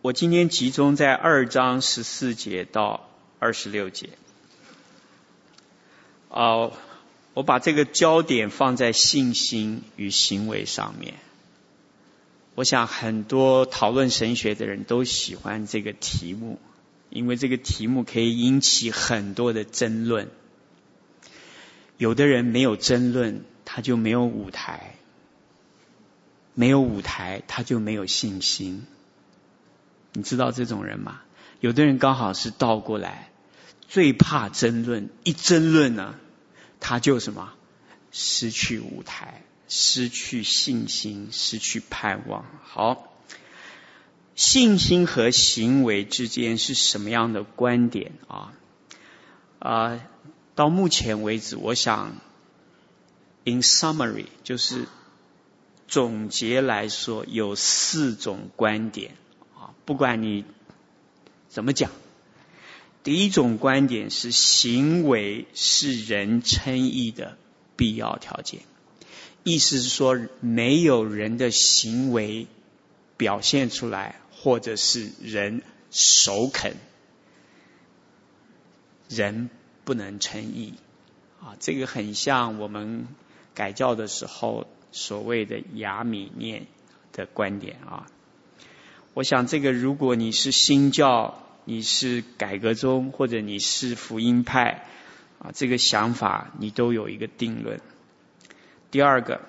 [0.01, 4.11] 我今天集中在二章十四节到二十六节。
[6.29, 6.71] 哦，
[7.35, 11.15] 我把这个焦点放在信心与行为上面。
[12.55, 16.57] 我想很多讨论神学的人都喜欢这个题目，
[17.09, 20.29] 因为这个题目可以引起很多的争论。
[21.97, 24.95] 有的人没有争论，他就没有舞台；
[26.53, 28.85] 没有舞台，他就没有信心。
[30.13, 31.19] 你知道这种人吗？
[31.59, 33.29] 有的人刚好是倒过来，
[33.89, 36.15] 最怕争论，一争论呢，
[36.87, 37.51] 他就什么？
[38.11, 42.45] 失去舞台，失去信心，失去盼望。
[42.61, 43.11] 好，
[44.35, 48.53] 信心和行为之间是什么样的观点啊？
[49.57, 49.99] 啊，
[50.53, 52.17] 到目前为止，我想
[53.45, 54.87] ，in summary，就是
[55.87, 59.15] 总结来说，有四种观点
[59.55, 59.73] 啊。
[59.85, 60.45] 不管你
[61.49, 61.89] 怎么讲，
[63.05, 67.37] 第一种观点是行为是人称义的
[67.75, 68.61] 必要条件，
[69.43, 72.47] 意思是说，没有人的行为
[73.15, 76.77] 表现出来，或者是人首肯，
[79.07, 79.51] 人
[79.83, 80.73] 不能称义
[81.39, 81.55] 啊。
[81.59, 83.07] 这个很像我们
[83.53, 86.65] 改教的时候所谓的亚米念
[87.13, 88.07] 的观点啊。
[89.13, 94.87] 我想，这个如果你是新教，你是改革宗，或者你是福音派，
[95.39, 97.81] 啊，这个想法你都有一个定论。
[98.91, 99.41] 第二个，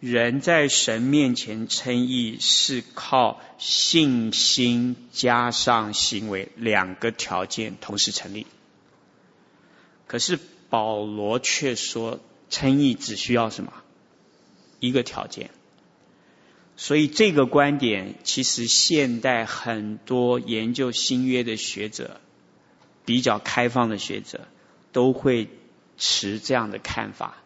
[0.00, 8.46] 人在神面前称义是靠信心加上行为两个条件同时成立。
[10.06, 12.18] 可是保罗却说，
[12.48, 13.72] 称义只需要什么？
[14.80, 15.50] 一个条件。
[16.82, 22.22] 所以这个观点，其实现代很多研究新约的学者，
[23.04, 24.48] 比较开放的学者，
[24.90, 25.50] 都会
[25.98, 27.36] 持这样的看法。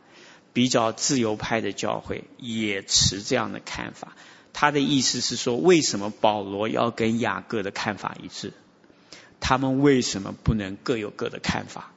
[0.53, 4.15] 比较自由派的教会也持这样的看法。
[4.53, 8.53] 他的意思是说，为什么保罗要跟雅各的看法一致？
[9.41, 11.91] 他们为什么不能各有各的看法？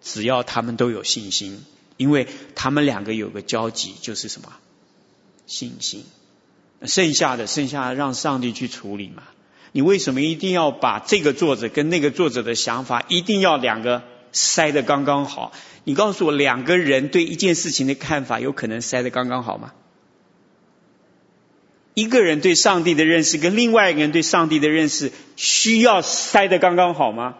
[0.00, 1.62] 只要他们都有信心，
[1.98, 4.54] 因为他们两个有个交集，就是什么？
[5.50, 6.04] 信心。
[6.86, 9.24] 剩下的，剩下的让上帝去处理嘛。
[9.72, 15.52] 你为什么一定要把这个作者跟那个作者的想法一定要两个塞得刚刚好？
[15.84, 19.72] 你告诉我，两个人对一件事情的看法有可能塞得刚刚好吗？
[21.94, 27.36] 一个人对上帝的认识跟另外一个人对上帝的认识需要塞得刚刚好吗？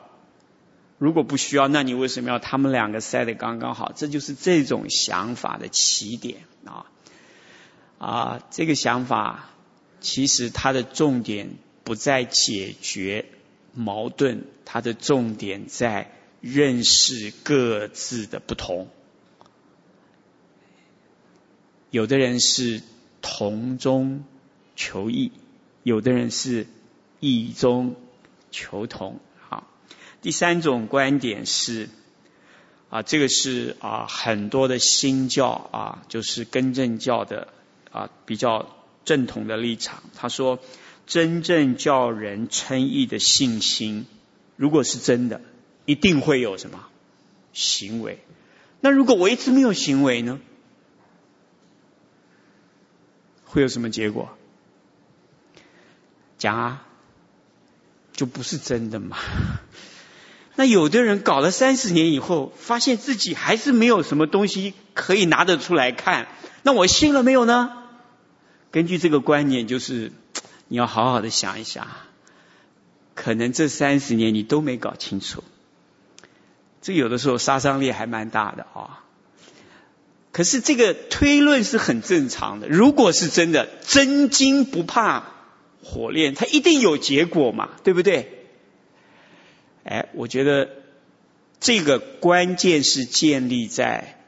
[0.98, 3.92] 如果不需要，那你为什么要他们两个塞得刚刚好？
[3.96, 6.84] 这就是这种想法的起点啊
[8.00, 8.42] 啊！
[8.50, 9.50] 这个想法
[10.00, 11.50] 其实它的重点
[11.84, 13.26] 不在解决
[13.74, 18.88] 矛盾，它的重点在认识各自的不同。
[21.90, 22.80] 有的人是
[23.20, 24.24] 同中
[24.76, 25.30] 求异，
[25.82, 26.66] 有的人是
[27.20, 27.96] 异中
[28.50, 29.20] 求同。
[29.46, 29.66] 好，
[30.22, 31.90] 第三种观点是
[32.88, 37.48] 啊，这个是啊很多的新教啊，就是更正教的
[37.90, 40.02] 啊比较正统的立场。
[40.14, 40.58] 他说，
[41.06, 44.06] 真正叫人称义的信心，
[44.56, 45.40] 如果是真的，
[45.86, 46.86] 一定会有什么
[47.52, 48.22] 行为？
[48.80, 50.40] 那如果我一直没有行为呢？
[53.44, 54.30] 会有什么结果？
[56.38, 56.86] 讲啊，
[58.12, 59.18] 就不是真的嘛。
[60.54, 66.28] 那有的人搞了三十年以后，发现自己还是没有什么东西可以拿得出来看。
[66.62, 67.79] 那我信了没有呢？
[68.70, 70.12] 根据这个观念，就是
[70.68, 71.88] 你要好好的想一想，
[73.14, 75.42] 可能这三十年你都没搞清楚。
[76.82, 79.04] 这有的时候杀伤力还蛮大的啊。
[80.32, 82.68] 可是这个推论是很正常的。
[82.68, 85.34] 如果是真的，真金不怕。
[85.82, 88.46] 火炼，它一定有结果嘛，对不对？
[89.82, 90.68] 哎，我觉得
[91.58, 94.22] 这个关键是建立在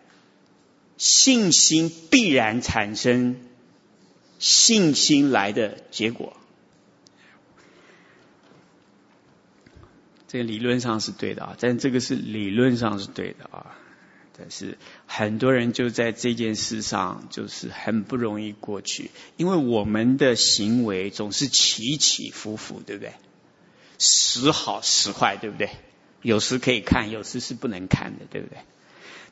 [0.97, 3.37] 信心必然产生
[4.43, 6.37] 信心来的结果。
[10.27, 13.79] 这个理论上是对的啊，但这个是理论上是对的啊。
[14.37, 23.13] 但是很多人就在这件事上就是很不容易过去，因为我们的行为总是起起伏伏，对不对？
[23.99, 25.71] 时好时坏，对不对？
[26.23, 28.59] 有时可以看，有时是不能看的，对不对？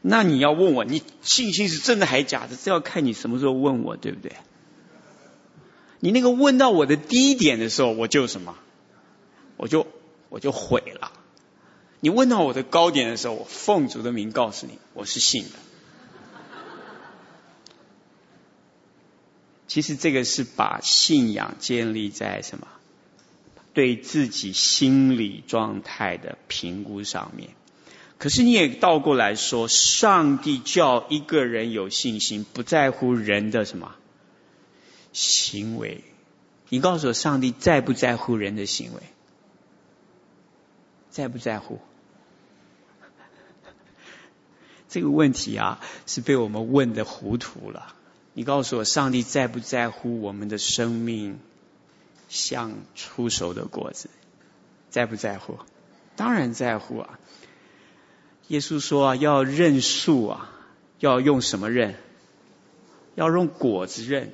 [0.02, 2.54] 那你要问我，你信心是真的还是假的？
[2.56, 4.36] 这要看你什么时候问我，对不对？
[6.00, 8.56] 你那个问到我的低点的时候，我就什么？
[9.56, 9.86] 我就
[10.30, 11.12] 我就毁了。
[12.00, 15.58] 你问到我的高点的时候，我奉主的名告诉你，我是信的。
[19.68, 22.66] 其实这个是把信仰建立在什么？
[23.72, 27.50] 对自己心理状态的评估上面。
[28.18, 33.94] 可是你也倒过来说，上帝叫一个人有信心，不在乎人的什么
[35.12, 36.04] 行为。
[36.68, 39.00] 你告诉我，上帝在不在乎人的行为？
[41.10, 41.80] 在不在乎？
[44.88, 47.94] 这个问题啊，是被我们问的糊涂了。
[48.32, 51.40] 你告诉我，上帝在不在乎我们的生命
[52.28, 54.08] 像出熟的果子？
[54.88, 55.58] 在不在乎？
[56.14, 57.18] 当然在乎啊！
[58.48, 60.50] 耶稣说啊，要认树啊，
[60.98, 61.96] 要用什么认？
[63.16, 64.32] 要用果子认。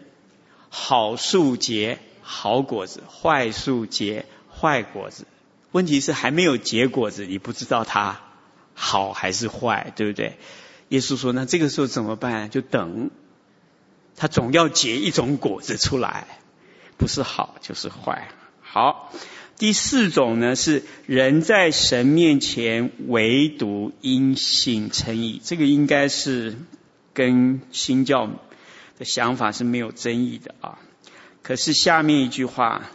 [0.79, 5.27] 好树结好果子，坏树结坏果子。
[5.73, 8.21] 问题是还没有结果子，你不知道它。
[8.75, 10.37] 好还是坏，对不对？
[10.91, 12.51] 耶稣说：“那这个时候怎么办？
[12.51, 13.11] 就等，
[14.17, 16.27] 他总要结一种果子出来，
[16.99, 18.29] 不是好就是坏。
[18.61, 19.11] 好，
[19.57, 26.59] 第四种呢是人在神面前唯独因信称义，这个应该是
[27.15, 28.27] 跟新教
[28.99, 30.79] 的想法是没有争议的啊。
[31.43, 32.91] 可是下面一句话，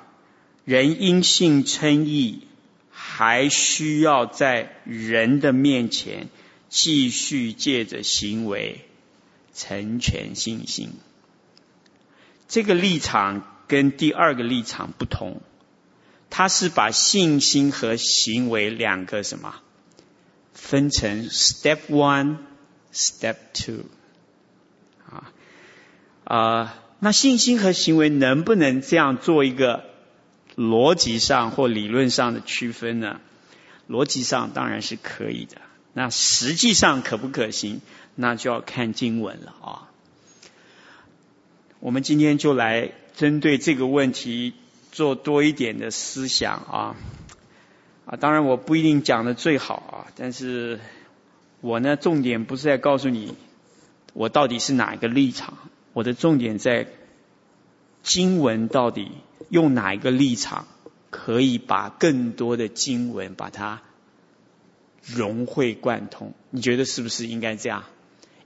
[0.66, 2.48] 人因信称义。”
[2.94, 6.30] 还需要在人的面前
[6.70, 8.86] 继续借着行为
[9.54, 10.94] 成全信心。
[12.48, 15.42] 这个立场跟第二个立场不同，
[16.30, 19.62] 他是把信心和行为两个什么
[20.54, 22.38] 分成 step one、
[22.94, 23.86] step two
[26.32, 29.84] 啊，那信心和行为能不能这样做一个？
[30.58, 33.22] 逻辑上或理论上的区分呢？
[33.90, 35.58] 逻辑上当然是可以的，
[35.94, 37.82] 那实际上可不可行？
[38.16, 39.88] 那就要看经文了啊。
[41.80, 44.54] 我们今天就来针对这个问题
[44.92, 46.96] 做多一点的思想啊
[48.06, 48.18] 啊！
[48.18, 50.80] 当然我不一定讲的最好啊，但是
[51.62, 53.36] 我呢，重点不是在告诉你
[54.14, 55.58] 我到底是哪一个立场，
[55.94, 56.88] 我的重点在
[58.04, 59.12] 经文到底
[59.50, 60.68] 用哪一个立场，
[61.10, 63.82] 可以把更多的经文把它
[65.04, 66.34] 融会贯通？
[66.50, 67.84] 你觉得是不是应该这样？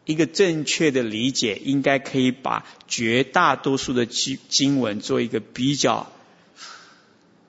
[0.06, 6.12] 一个正确的理解，应该可以把绝大多数的经经文做一个比较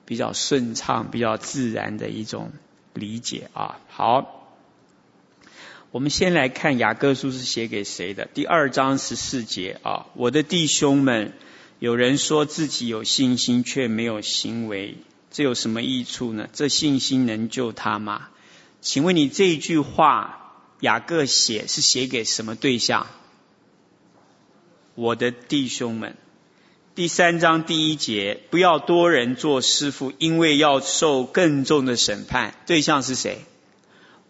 [0.05, 2.51] 比较顺畅、比较自然的一种
[2.93, 3.79] 理解啊。
[3.89, 4.46] 好，
[5.91, 8.27] 我们先来看雅各书是写给谁的？
[8.33, 11.33] 第二章十四节啊，我的弟兄们。
[11.79, 14.97] 有人说自己有信心，却没有行为，
[15.29, 16.49] 这有什么益处呢？
[16.51, 18.29] 这信心能救他吗？
[18.81, 23.05] 请问你这一句话，雅各写是写给什么对象？
[24.95, 26.17] 我的弟兄们，
[26.95, 32.55] 第三章第一节，不要多人做师傅，因为要受更重的审判。
[32.65, 33.45] 对象是谁？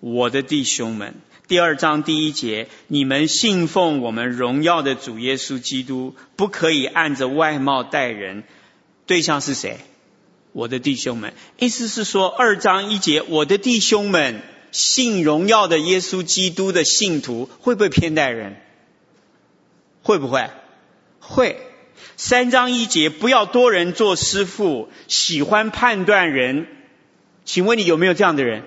[0.01, 1.16] 我的弟兄们。
[1.48, 8.43] 第二章第一节，你们信奉我们荣耀的主耶稣基督，不可以按着外貌待人。
[9.06, 9.78] 对象是谁？
[10.52, 11.34] 我的弟兄们。
[11.58, 14.41] 意思是说，二章一节，我的弟兄们，
[14.74, 18.58] 信荣耀的耶稣基督的信徒，会不会偏待人？
[20.04, 20.50] 会不会？
[21.22, 21.62] 会。
[22.18, 26.68] 三章一节，不要多人做师傅，喜欢判断人。
[27.45, 28.64] 请问你有没有这样的人？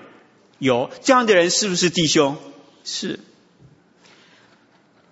[0.58, 0.90] 有。
[1.02, 2.38] 这样的人是不是弟兄？
[2.84, 3.20] 是，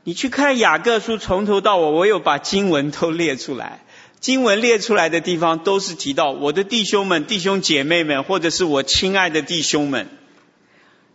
[0.04, 3.84] 你去看雅各书从头到尾，我有把经文都列出来。
[4.20, 10.08] 经文列出来的地方都是提到我的弟兄们、弟兄姐妹们，或者是我亲爱的弟兄们。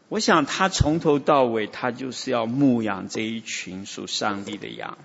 [0.08, 4.98] 我想他从头到尾，他就是要牧养这一群属上帝的羊。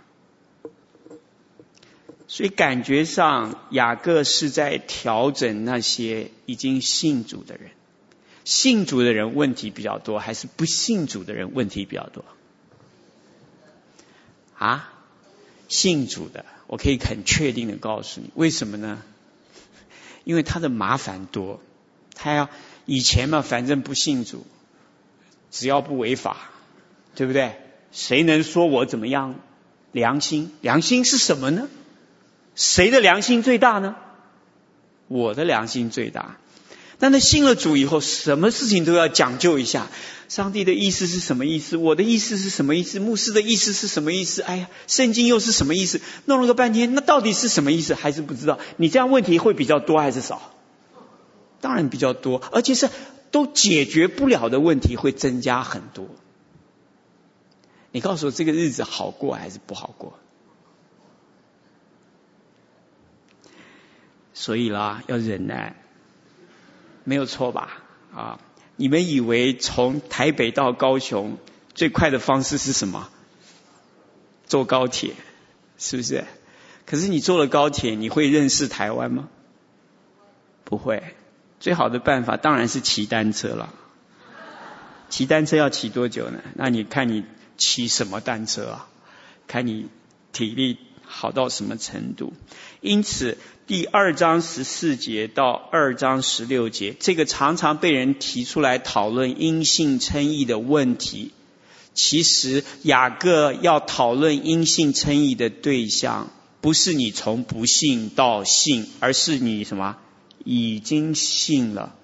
[2.29, 7.71] 所以感觉上雅各是在调整那些已经信主的人。
[8.49, 12.25] 信主的人问题比较多，还是不信主的人问题比较多？
[14.57, 14.91] 啊，
[15.69, 19.03] 信主的，我可以很确定的告诉你，为什么呢？
[20.25, 21.61] 因为他的麻烦多，
[22.15, 22.49] 他要
[22.87, 24.47] 以前嘛，反正不信主，
[25.51, 26.39] 只要不违法，
[27.15, 27.61] 对不对？
[27.93, 29.35] 谁能说我怎么样？
[29.93, 31.69] 良心，良心是什么呢？
[32.55, 33.95] 谁的良心最大呢？
[35.07, 36.39] 我的良心最大。
[36.99, 39.89] 但他信了主以后，什么事情都要讲究一下。
[40.29, 41.77] 上帝的意思是什么意思？
[41.77, 42.99] 我的意思是什么意思？
[42.99, 44.43] 牧师的意思是什么意思？
[44.43, 46.01] 哎呀，圣经又是什么意思？
[46.27, 47.95] 弄了个半天，那到底是什么意思？
[47.95, 48.59] 还是不知道。
[48.77, 50.53] 你这样问题会比较多还是少？
[51.61, 52.91] 当然比较多，而且是
[53.31, 56.09] 都解决不了的问题会增加很多。
[57.91, 60.19] 你告诉我，这个日子好过还是不好过？
[64.35, 65.75] 所以啦，要忍耐。
[67.09, 67.83] 没有错吧？
[68.15, 68.39] 啊，
[68.77, 71.39] 你们以为从台北到高雄
[71.73, 73.09] 最快的方式是什么？
[74.47, 75.15] 坐高铁，
[75.79, 76.25] 是不是？
[76.85, 79.31] 可是你坐了高铁，你会认识台湾吗？
[80.65, 81.15] 不会。
[81.61, 83.73] 最好的办法当然是骑单车了。
[85.09, 86.43] 骑单车要骑多久呢？
[86.57, 87.25] 那你看你
[87.57, 88.89] 骑什么单车啊？
[89.47, 89.89] 看你
[90.33, 90.77] 体力
[91.09, 92.33] 好到什么程度？
[92.81, 93.37] 因此。
[93.67, 101.33] 第二章十四节到二章十六节，这个常常被人提出来讨论因信称义的问题。
[101.93, 106.31] 其实雅各要讨论因信称义的对象，
[106.63, 109.99] 不是你从不信到信，而是你什么
[110.45, 111.95] 已经信了，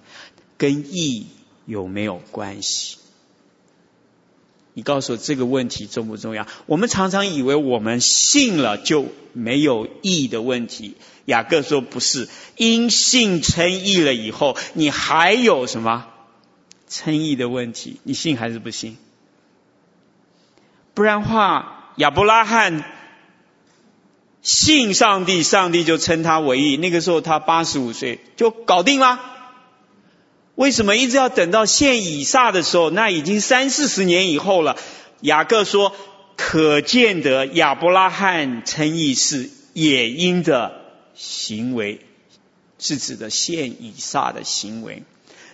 [0.59, 1.25] 跟义
[1.65, 2.97] 有没有关系？
[4.77, 6.47] 你告诉我这个问题重不重要？
[6.65, 10.95] 我们常常以为我们信了就没有义的问题。
[11.23, 16.07] 雅各说不是，因信称义了以后，你还有什么
[16.89, 18.01] 称义的问题？
[18.03, 18.97] 你信还是不信？
[20.93, 22.83] 不然话，亚伯拉罕
[24.41, 26.75] 信上帝，上帝就称他为义。
[26.75, 29.34] 那个时候他八十五岁，就搞定了。
[30.55, 32.89] 为什么一直要等到现以撒的时候？
[32.89, 34.77] 那已经三四十年以后了。
[35.21, 35.93] 雅各说，
[36.37, 40.81] 可见得亚伯拉罕称义是野因的
[41.13, 41.99] 行为，
[42.79, 45.03] 是指的现以撒的行为。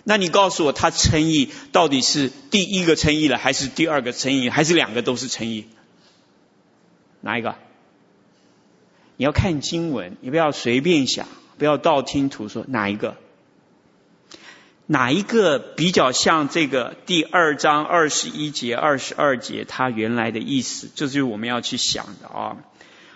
[0.04, 5.66] 那你告诉我，他称义到底是第一个称义了，还是第二个称义，还是两个都是称义？
[7.20, 7.54] 哪一个？
[9.16, 11.28] 你要看经文，你不要随便想，
[11.58, 13.16] 不要道听途说，哪一个？
[14.92, 20.90] 哪一个比较像这个第二章二十一节、二十二节它原来的意思？
[20.94, 22.58] 这就是我们要去想的啊。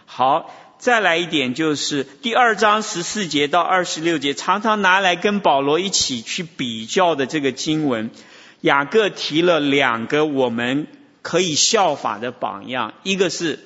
[0.07, 8.11] 好，再来一点，就是第二章十四节到二十六节，常常拿来跟保罗一起去比较的这个经文，
[8.63, 10.87] 雅各提了两个我们
[11.21, 13.59] 可以效法的榜样，一个是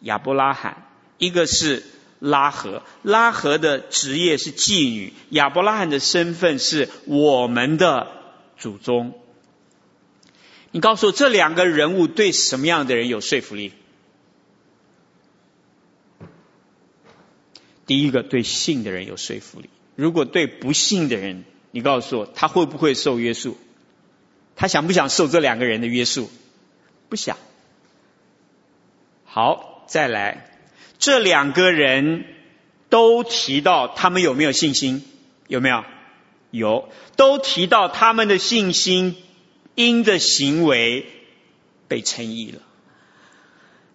[0.00, 0.86] 亚伯拉罕，
[1.16, 1.82] 一个是
[2.24, 8.08] 拉合，拉合的职业是妓女，亚伯拉罕的身份是我们的
[8.56, 9.12] 祖宗。
[10.70, 13.72] 你告诉我，这两个人物对什么样的人有说服力？
[17.86, 19.68] 第一个对信的人有说服力。
[19.94, 23.58] 如果对不信的人，你告诉我，他会不会受约束？
[24.56, 26.30] 他想不想受这两个人的约束？
[27.10, 27.36] 不想。
[29.24, 30.53] 好，再来，
[31.04, 32.24] 这两个人
[32.88, 35.02] 都提到他们有没有信心？
[35.48, 35.84] 有没有？
[36.50, 39.16] 有，都提到他们的信心
[39.74, 41.04] 因的行为
[41.88, 42.62] 被称义了。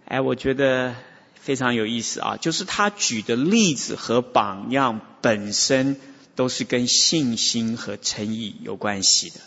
[0.05, 0.93] 哎，我觉得。
[1.41, 2.37] 非常有意思啊！
[2.37, 5.99] 就是他举的例子和榜样本身
[6.35, 9.37] 都是跟信心和称义有关系的。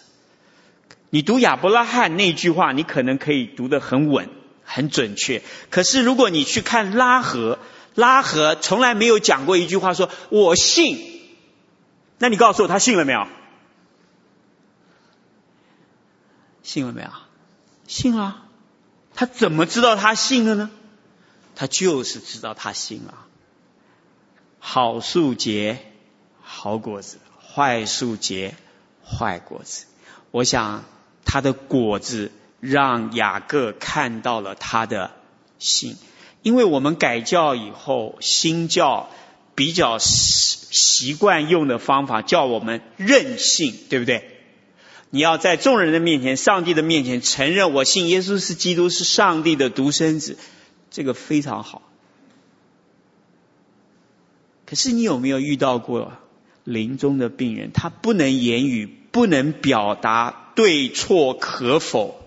[1.10, 4.30] 你读亚伯拉罕那句话，你可能可以读得很稳、
[4.73, 5.43] 很准确。
[5.70, 7.59] 可是如果你去看拉合，
[7.95, 10.99] 拉合从来没有讲过一句话说“我信”，
[12.18, 13.27] 那你告诉我他信了没有？
[16.62, 17.09] 信了没有？
[17.87, 18.45] 信了。
[19.14, 20.70] 他怎么知道他信了呢？
[21.55, 23.27] 他就是知道他信了，
[24.59, 25.85] 好树结
[26.41, 27.18] 好果子，
[27.55, 28.55] 坏树结
[29.05, 29.85] 坏果子。
[30.31, 30.85] 我想
[31.27, 35.10] 他的果子让雅各看到了他的
[35.58, 35.96] 信，
[36.42, 39.10] 因为我们改教以后，新教
[39.56, 44.28] 比较习习惯用的方法叫我们认信，对不对？
[45.10, 50.38] 你要在众人的面前、上帝的面前承认我信耶稣是基督，是上帝的独生子。
[50.92, 51.82] 这个非常好，
[54.66, 56.12] 可是你有没有遇到过
[56.62, 57.72] 临终的病人？
[57.72, 62.22] 他不能言语，不能表达对错可否，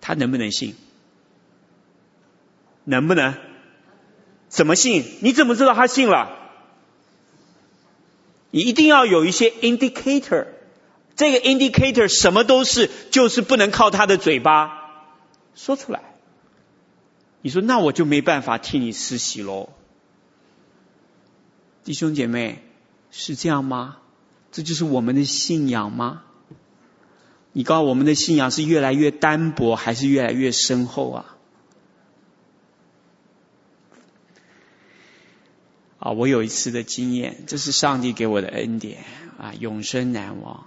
[0.00, 0.74] 他能不能信？
[2.84, 3.34] 能不能？
[4.48, 5.04] 怎么信？
[5.20, 6.38] 你怎么知道他信了？
[8.50, 10.46] 你一定要有一些 indicator，
[11.14, 15.16] 这个 indicator 什么都是，就是不能靠他的嘴巴
[15.54, 16.02] 说出来。
[17.42, 19.70] 你说那我就没办法替你施洗喽，
[21.84, 22.62] 弟兄姐妹，
[23.10, 23.98] 是这样吗？
[24.50, 26.24] 这就是我们的信仰吗？
[27.52, 31.36] 你告诉我们的信仰是越来越单薄，还是越来越深厚啊？
[35.98, 39.04] 啊，我有一次的经验，这是上帝给我的恩典
[39.38, 40.66] 啊，永生难忘。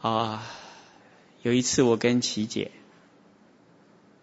[0.00, 0.46] 啊，
[1.42, 2.72] 有一次我跟琪姐。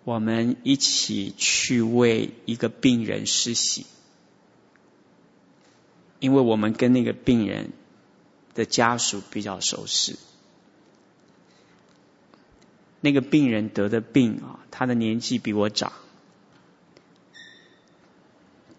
[0.03, 3.85] 我们一起去为一个病人施洗，
[6.21, 7.71] 因为我们跟那个病人
[8.57, 10.17] 的家属比较熟识。
[12.99, 15.93] 那个病人得的病啊，他的年纪比我长，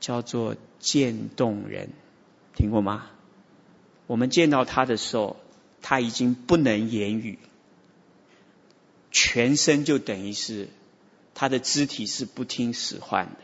[0.01, 1.91] 叫做渐冻人，
[2.57, 3.07] 听过吗？
[4.09, 5.37] 我们见到他的时候，
[5.81, 7.39] 他已经不能言语，
[9.13, 10.69] 全身就等于是。
[11.41, 13.39] 他的肢体是不听使唤的，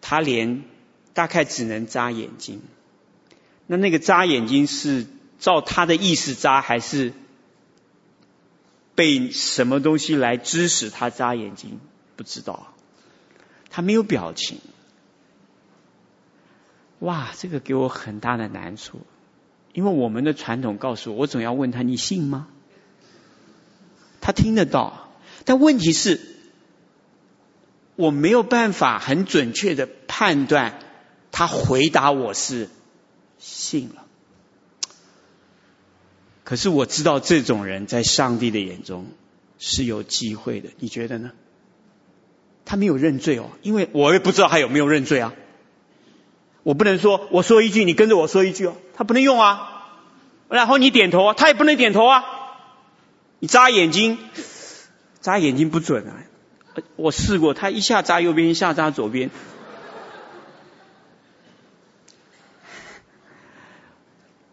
[0.00, 0.64] 他连
[1.12, 2.62] 大概只能眨眼睛。
[3.68, 5.06] 那那个扎眼睛是
[5.38, 7.12] 照他的意思扎，还是
[8.96, 11.78] 被什么东西来指使他扎眼睛？
[12.16, 12.74] 不知道。
[13.70, 14.58] 他没有表情。
[16.98, 19.02] 哇，这个给我很大的难处，
[19.72, 22.48] 因为我们的传统告诉我，我总要问他：“你信吗？”
[24.20, 25.12] 他听得到，
[25.44, 26.20] 但问题是。
[27.98, 30.78] 我没有办法很准确的判断，
[31.32, 32.68] 他回答我是
[33.38, 34.04] 信了。
[36.44, 39.06] 可是我知道这种人在上帝的眼中
[39.58, 41.32] 是有机会的，你觉得呢？
[42.64, 45.32] 他没有认罪哦，因为我也不知道他有没有认罪啊。
[46.62, 49.74] 我不能说我说一句，你跟着我说一句哦，他不能用啊。
[50.50, 52.24] 然后你点头啊，他也不能点头啊。
[53.38, 54.18] 你眨眼睛，
[55.20, 56.24] 眨眼睛不准啊。
[56.96, 59.30] 我试过，他一下眨右边，一下眨左边。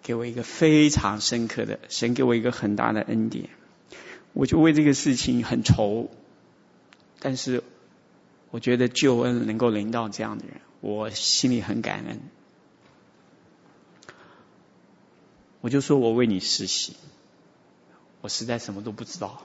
[0.06, 3.50] 给我一个非常深刻的，神给我一个很大的恩典，
[4.34, 6.12] 我就为这个事情很愁。
[7.20, 7.64] 但是
[8.52, 12.22] 我觉得救恩能够临到这样的人，我心里很感恩。
[15.62, 16.96] 我就说我为你实习，
[18.22, 19.42] 我实在什么都不知道。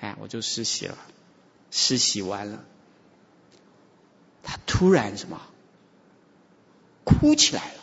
[0.00, 0.98] 哎，我就实习了，
[1.70, 2.62] 实习完了，
[4.42, 5.40] 他突然什么，
[7.04, 7.81] 哭起来了，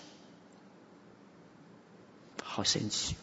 [2.59, 3.15] 好神奇！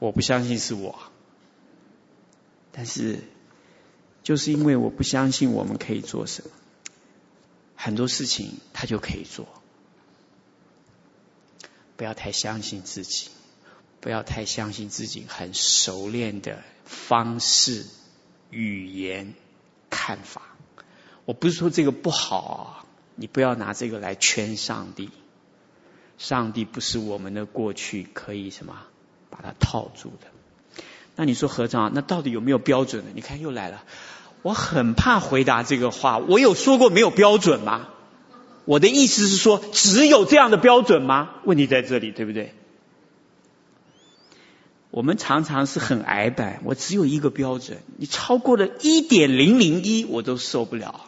[0.00, 0.98] 我不相信是我，
[2.72, 3.20] 但是
[4.24, 6.50] 就是因为我不相信我们可以做什么，
[7.76, 9.46] 很多事情他就可以做。
[11.96, 13.28] 不要太相信自己，
[14.00, 17.86] 不要太相信自己很熟练的方式、
[18.50, 19.32] 语言、
[19.90, 20.42] 看法。
[21.24, 22.84] 我不是说这个不好啊，
[23.14, 25.12] 你不要拿这个来圈上帝。
[26.18, 28.74] 上帝不是我们的过去可以什么
[29.30, 30.28] 把它套住的。
[31.14, 33.10] 那你说合长，那到底有没有标准呢？
[33.14, 33.84] 你看又来了，
[34.42, 36.18] 我很怕回答这个话。
[36.18, 37.88] 我有说过没有标准吗？
[38.64, 41.30] 我的意思是说，只有这样的标准吗？
[41.44, 42.52] 问题在这里，对不对？
[44.90, 51.04] 我们常常是很矮板，我只有一个标准，你超过了一点零零一，我都受不了。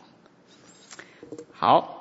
[1.52, 1.97] 好，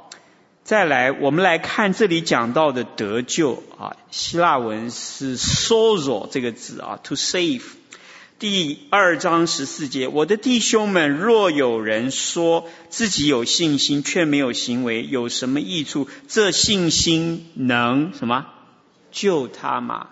[0.68, 7.62] 再来，我们来看这里讲到的得救啊，希腊文是 s o r o 这个字啊，to save。
[8.38, 16.10] 第二章十四节，我的弟兄们，若有人说自己有信心，却没有行为，有什么益处？
[16.28, 18.48] 这信心能什么
[19.14, 20.10] 救他吗？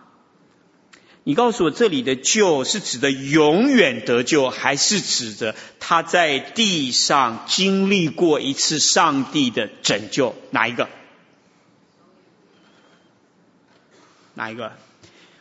[1.27, 10.35] 你告诉我，这里的救是指的永远得救，还是指的他在地上经历过一次上帝的拯救？
[10.51, 10.87] 哪一个？
[14.35, 14.73] 哪一个？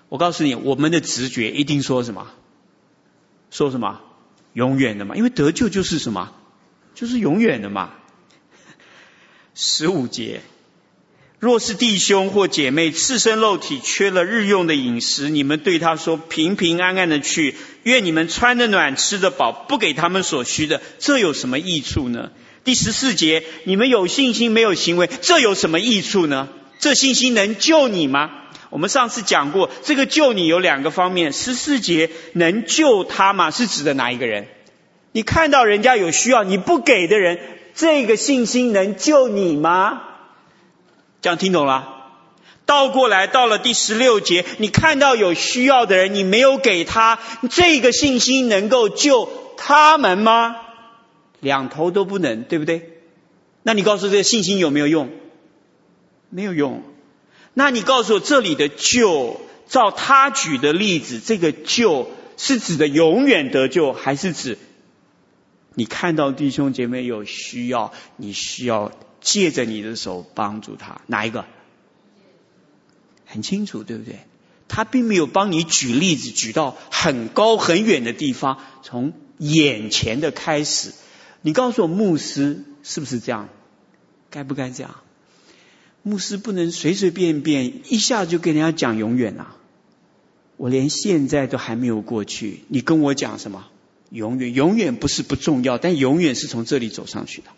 [0.09, 2.31] 我告诉你，我们的直觉一定说什么？
[3.51, 4.01] 说什么？
[4.55, 6.33] 永远的嘛，因为得救就是什么？
[6.95, 7.93] 就是永远的嘛。
[9.55, 10.41] 十五节，
[11.41, 22.31] 若是弟兄或姐妹赤身露体，缺了日用的饮食，你们对他说：平平安安的去，愿你们穿得暖，吃得饱，不给他们所需的，这有什么益处呢？
[22.65, 26.49] 第十四节，你们有信心没有行为，这有什么益处呢？
[26.79, 28.31] 这信心能救你吗？
[28.71, 31.35] 我们上次讲过，这个救你有两个方面。
[31.35, 33.51] 十四节能救他吗？
[33.51, 34.47] 是指的哪一个人？
[35.13, 37.39] 你看到人家有需要，你不给的人，
[37.75, 40.01] 这个信心能救你吗？
[41.25, 42.13] 这样听懂了？
[42.67, 47.19] 倒过来，到了第十六节，你看到有需要的人，你没有给他，
[47.49, 50.55] 这个信心能够救他们吗？
[51.41, 53.01] 两头都不能，对不对？
[53.63, 55.09] 那你告诉这个信心有没有用？
[56.29, 56.83] 没有用。
[57.55, 64.59] 那你告诉我，这里的救，照他举的例子，这个救是指的永远得救，还是指
[65.73, 68.93] 你看到弟兄姐妹有需要，你需要
[69.25, 71.01] 借着你的手帮助他？
[71.09, 71.45] 哪一个？
[73.25, 74.21] 很清楚，对不对？
[74.69, 80.93] 他并没有帮你举例子，举到很高很远的地方，从眼前的开始。
[81.43, 83.49] 你告诉我，牧师是不是这样？
[84.31, 84.97] 该不该这样？
[86.03, 89.57] 牧师不能随随便便一下就跟人家讲永远啊！
[90.57, 93.69] 我连现在都还没有过去，你跟我讲什么
[94.11, 94.53] 永远？
[94.53, 97.49] 永远不是不重要，但永远是从这里走上去的。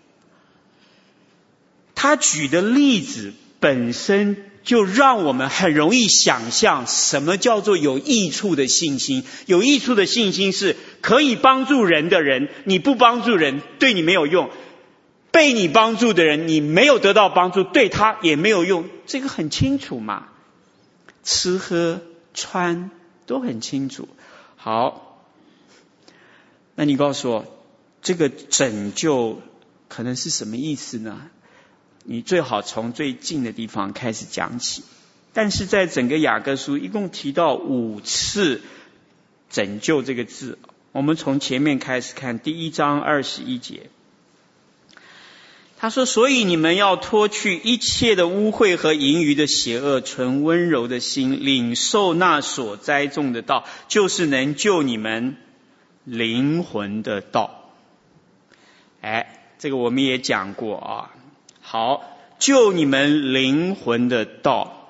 [1.96, 9.24] 他举的例子本身就让我们很容易想象什么叫做有益处的信心。
[9.46, 14.50] 有益处的信心是可以帮助人的人，你不帮助人，对你没有用。
[15.32, 20.28] 被你帮助的人，你没有得到帮助，对他也没有用，这个很清楚嘛。
[21.22, 22.00] 吃喝
[22.34, 22.90] 穿
[23.26, 24.08] 都很清楚。
[24.56, 25.22] 好，
[26.74, 27.46] 那你告诉我，
[28.02, 29.40] 这个拯救
[29.88, 31.30] 可能是什么意思呢？
[32.08, 34.84] 你最好从最近的地方开始讲起。
[35.32, 38.62] 但是在整个雅各书一共提到五次
[39.50, 40.58] “拯救”这个字，
[40.92, 43.90] 我们从前面开始看，第一章二十一节。
[45.78, 55.36] 他说：“所以你们要脱去一切的污秽和盈余的邪恶，存温柔的心，领受那所栽种的道，就是能救你们
[56.04, 57.72] 灵魂的道。”
[59.02, 61.12] 哎，这个我们也讲过啊。
[61.76, 62.08] 好，
[62.38, 64.88] 救你们灵魂的道，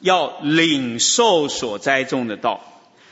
[0.00, 2.60] 要领受所栽种的道。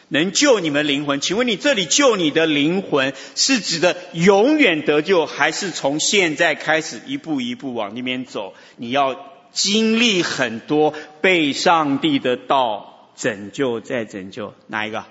[0.08, 1.20] 能救你们灵魂？
[1.20, 8.54] 请问你这里救你的灵魂是指的永远得救，还是从现在开始一步一步往那边走？
[8.76, 9.16] 你要
[9.52, 15.04] 经历很多被上帝的道拯救再拯救，哪一个？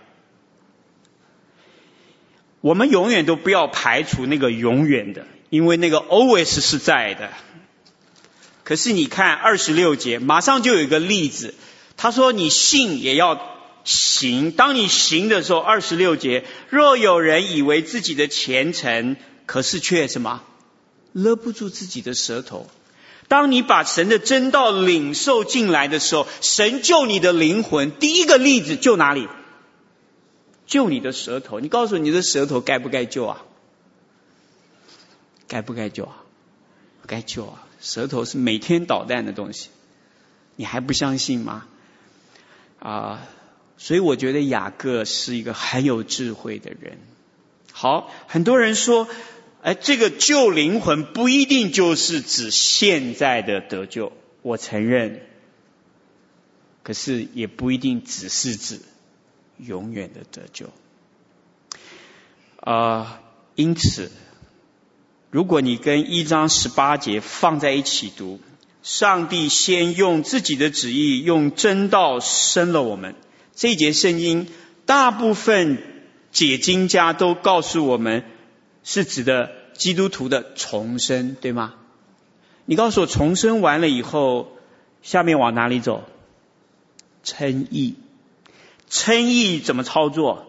[2.60, 7.30] 我们永远都不要排除那个永远的，因为那个 always 是在的。
[8.64, 11.54] 可是你看二十六节，马上就有一个例子，
[11.98, 13.50] 他说你信也要。
[13.84, 20.44] 行，当你行的时候，二十六节，若有人以为自己的虔诚，可是却什么，
[21.14, 22.70] 勒不住自己的舌头。
[23.28, 29.28] 当你把神的真道领受进来的时候，神救你的灵魂，第一个例子救哪里？
[30.68, 31.60] 救你的舌头。
[31.60, 33.42] 你告诉你的舌头该不该救啊？
[35.48, 36.18] 该不该救啊？
[37.08, 37.64] 该救啊！
[37.82, 39.70] 舌头是每天捣蛋的东西，
[40.56, 41.66] 你还不相信吗？
[42.80, 43.28] 啊，
[43.78, 47.00] 所以我觉得雅各是一个很有智慧的人。
[47.72, 49.08] 好，很多人说，
[49.64, 54.14] 哎，这个救灵魂不一定就是指现在的得救，
[54.44, 55.22] 我承认。
[56.84, 58.80] 可是也不一定只是指
[59.58, 60.70] 永远的得救。
[62.58, 63.22] 啊，
[63.56, 64.12] 因此。
[65.32, 68.42] 如果你跟一章十八节放在一起读，
[68.84, 73.16] 上帝先用自己的旨意，用真道生了我们。
[73.56, 74.48] 这一节圣经，
[74.86, 75.82] 大部分
[76.32, 78.26] 解经家都告诉我们，
[78.84, 81.76] 是指的基督徒的重生，对吗？
[82.66, 84.58] 你告诉我，重生完了以后，
[85.02, 86.04] 下面往哪里走？
[87.24, 87.96] 称义，
[88.90, 90.46] 称义怎么操作？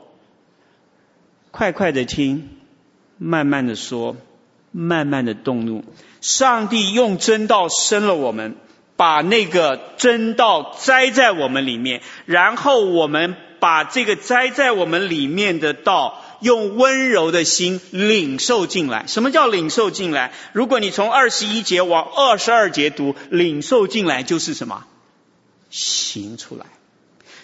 [1.52, 2.48] 快快的听，
[3.18, 4.16] 慢慢的说。
[4.72, 5.84] 慢慢的动怒，
[6.20, 8.56] 上帝用真道生了我们，
[8.96, 19.04] 把那个真道栽在我们里面，然后我们把这个栽在我们里面的道，用温柔的心领受进来。
[19.06, 20.32] 什么叫领受进来？
[20.52, 24.84] 如果你从二十一节往二十二节读，领受进来就是什么？
[25.70, 26.66] 行出来，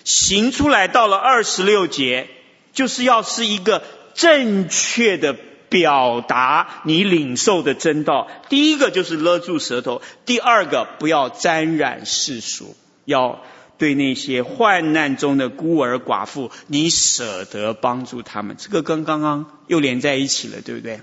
[0.05, 2.29] 行出来到了二十六节，
[2.73, 3.83] 就是要是一个
[4.15, 5.37] 正确的。
[5.69, 13.43] 表达你领受的真道，第一个就是勒住舌头，第二个不要沾染世俗，要
[13.77, 18.57] 对那些患难中的孤儿寡妇，你舍得帮助他们。
[18.59, 21.01] 这个跟刚刚又连在一起了，对不对？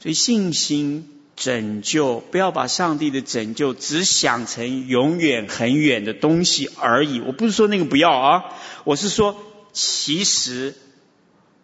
[0.00, 7.20] 所以信心拯救，不要把上帝的拯救只想成永远很远的东西而已。
[7.20, 8.44] 我不是说那个不要啊，
[8.84, 9.36] 我是说
[9.72, 10.74] 其实。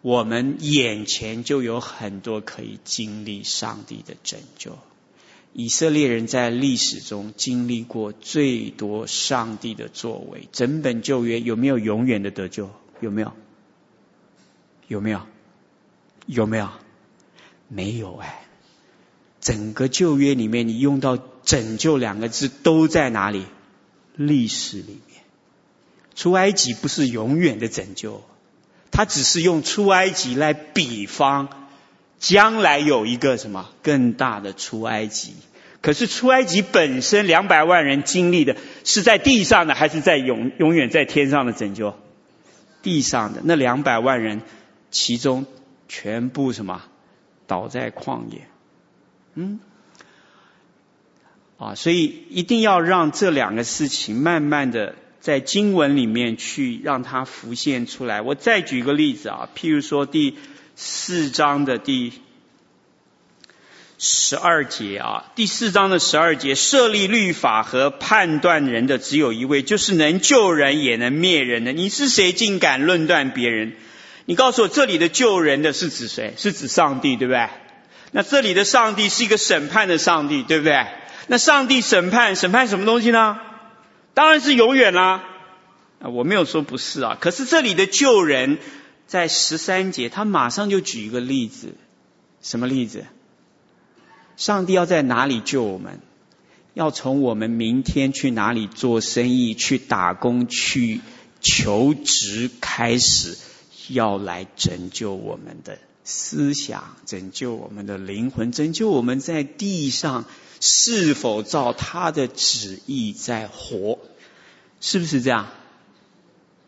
[0.01, 4.77] 我们眼前就有很多可以经历上帝的拯救。
[5.51, 10.47] 以色列人在历史中经历过最多上帝的作为。
[10.51, 12.69] 整本旧约有没有永远的得救？
[13.01, 13.33] 有没有？
[14.87, 15.21] 有没有？
[16.27, 16.69] 有没有？
[17.67, 18.45] 没有哎。
[19.41, 23.45] 整个旧约里面，你用到“拯救”两个字都在哪里？
[24.15, 25.23] 历史里面。
[26.13, 28.21] 出埃及不是永远的拯救。
[28.91, 31.47] 他只是用出埃及来比方，
[32.19, 35.33] 将来有一个什么更大的出埃及。
[35.81, 41.95] 可是出埃及本身两百万人经历的是在地上的，还是在永永远在天上的拯救？
[42.81, 44.41] 地上的那两百万人，
[44.91, 45.45] 其中
[45.87, 46.83] 全部什么
[47.47, 48.47] 倒在旷野？
[49.35, 49.59] 嗯，
[51.57, 54.95] 啊，所以一定要让这两个事情慢慢的。
[55.19, 58.21] 在经文里面去让它浮现出来。
[58.21, 60.37] 我再举个例子啊，譬如说第
[60.75, 62.13] 四章的第
[63.97, 71.73] 十二节啊，第四章的十二节，设立律法和判断人的只有一位，就是能救人也能灭人的。
[71.73, 73.73] 你是谁，竟敢论断别人？
[74.25, 76.33] 你告诉我，这里的救人的是指谁？
[76.37, 77.49] 是指上帝，对不对？
[78.11, 80.87] 那这里的上帝是一个审判的上帝，对不对？
[81.27, 83.37] 那上帝审判，审判什么东西呢？
[84.19, 85.23] 当然是永远啦，
[86.01, 87.17] 啊，我没有说不是啊。
[87.21, 88.57] 可是这里的救人，
[89.07, 91.75] 在十三节，他马上就举一个例子，
[92.41, 93.05] 什么例子？
[94.35, 96.01] 上帝要在哪里救我们？
[96.73, 100.99] 要从我们明天去哪里做生意、去打工、去
[101.39, 103.37] 求职开始，
[103.87, 110.25] 要来拯救我们的思想，拯救我们的灵魂，拯救我们在地上。
[110.61, 113.97] 是否照他的旨意在活？
[114.81, 115.47] 是不是这样？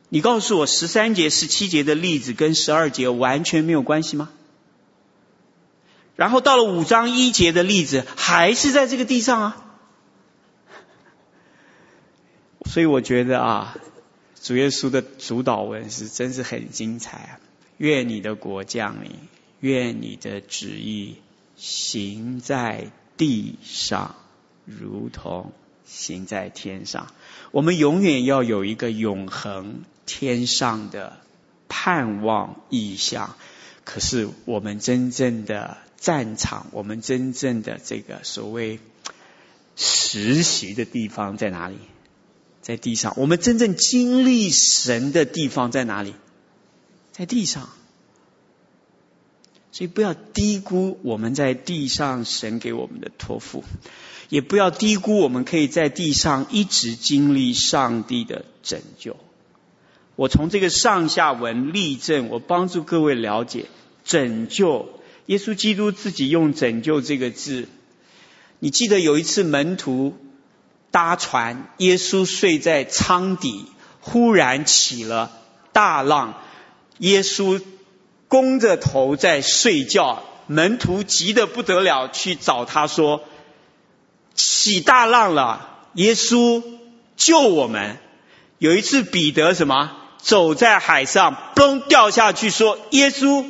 [0.09, 4.29] 你告诉我，十三节、十七节的例子跟十二节完全没有关系吗？
[6.15, 9.65] 然后到了五章一节的例子，还是在这个地上啊？
[12.69, 13.77] 所以我觉得啊，
[14.41, 17.39] 主耶稣的主导文是真是很精彩啊！
[17.77, 19.11] 愿你的国降临，
[19.59, 21.17] 愿你的旨意
[21.55, 22.91] 行在。
[23.17, 24.15] 地上
[24.65, 25.51] 如同
[25.85, 27.13] 行在天上，
[27.51, 31.17] 我们永远要有一个永恒天上的
[31.67, 33.35] 盼望意向。
[33.83, 38.79] 可是我们真正的战场，我们真正的这个所谓
[39.75, 41.77] 实习的地方在哪里？
[42.61, 43.13] 在地上。
[43.17, 46.13] 我们真正经历神的地方在哪里？
[47.11, 47.69] 在地上。
[49.71, 53.63] 所以不要低估我们在地上神给我们的托付，
[54.31, 59.17] 也不要低估我们可以在地上一直经历上帝的拯救。
[60.15, 63.65] 我从这个上下文例证，我帮助各位了解
[64.05, 64.87] 拯救。
[65.25, 67.67] 耶稣基督自己用“拯救”这个字。
[68.59, 70.15] 你记得有一次门徒
[70.91, 73.65] 搭船，耶稣睡在舱底，
[73.99, 75.33] 忽然起了
[75.73, 76.41] 大浪，
[76.99, 77.61] 耶稣
[78.29, 83.23] 弓着头在睡觉，门徒急得不得了，去找他说
[84.35, 86.63] ：“起大浪了，耶稣
[87.17, 87.97] 救我们。”
[88.59, 89.97] 有一次彼得什么？
[90.19, 93.43] 走在海上，嘣掉下去，说：“耶稣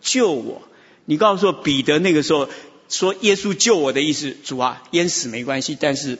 [0.00, 0.62] 救我！”
[1.04, 2.48] 你告诉我，彼得那个时候
[2.88, 6.18] 说：“耶稣救我的意思，主啊，淹死没关系，但是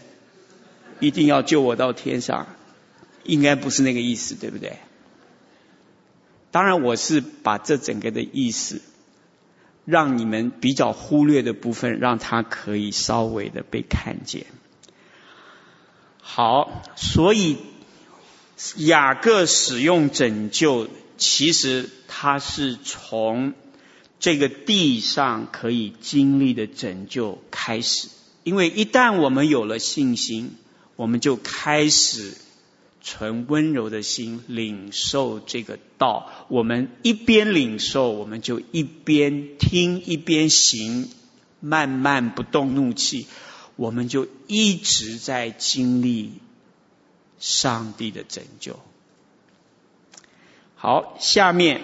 [0.98, 2.48] 一定要救我到天上。”
[3.22, 4.78] 应该不是那个意思，对不对？
[6.52, 8.80] 当然，我是把这整个的意思，
[9.86, 14.44] 让你们比较忽略的部分，让它可以稍微的被看见。
[16.20, 17.56] 好，所以。
[18.78, 23.52] 雅各使用拯救，其实他是从
[24.18, 28.08] 这个地上可以经历的拯救开始。
[28.44, 30.56] 因为一旦我们有了信心，
[30.96, 32.38] 我们就开始
[33.06, 36.30] 存温柔的心领受这个道。
[36.48, 41.08] 我们一边领受，我们就一边听一边行，
[41.60, 43.26] 慢慢不动怒气，
[43.76, 46.32] 我们就一直在经历。
[47.38, 48.80] 上帝的拯救。
[50.74, 51.82] 好，下面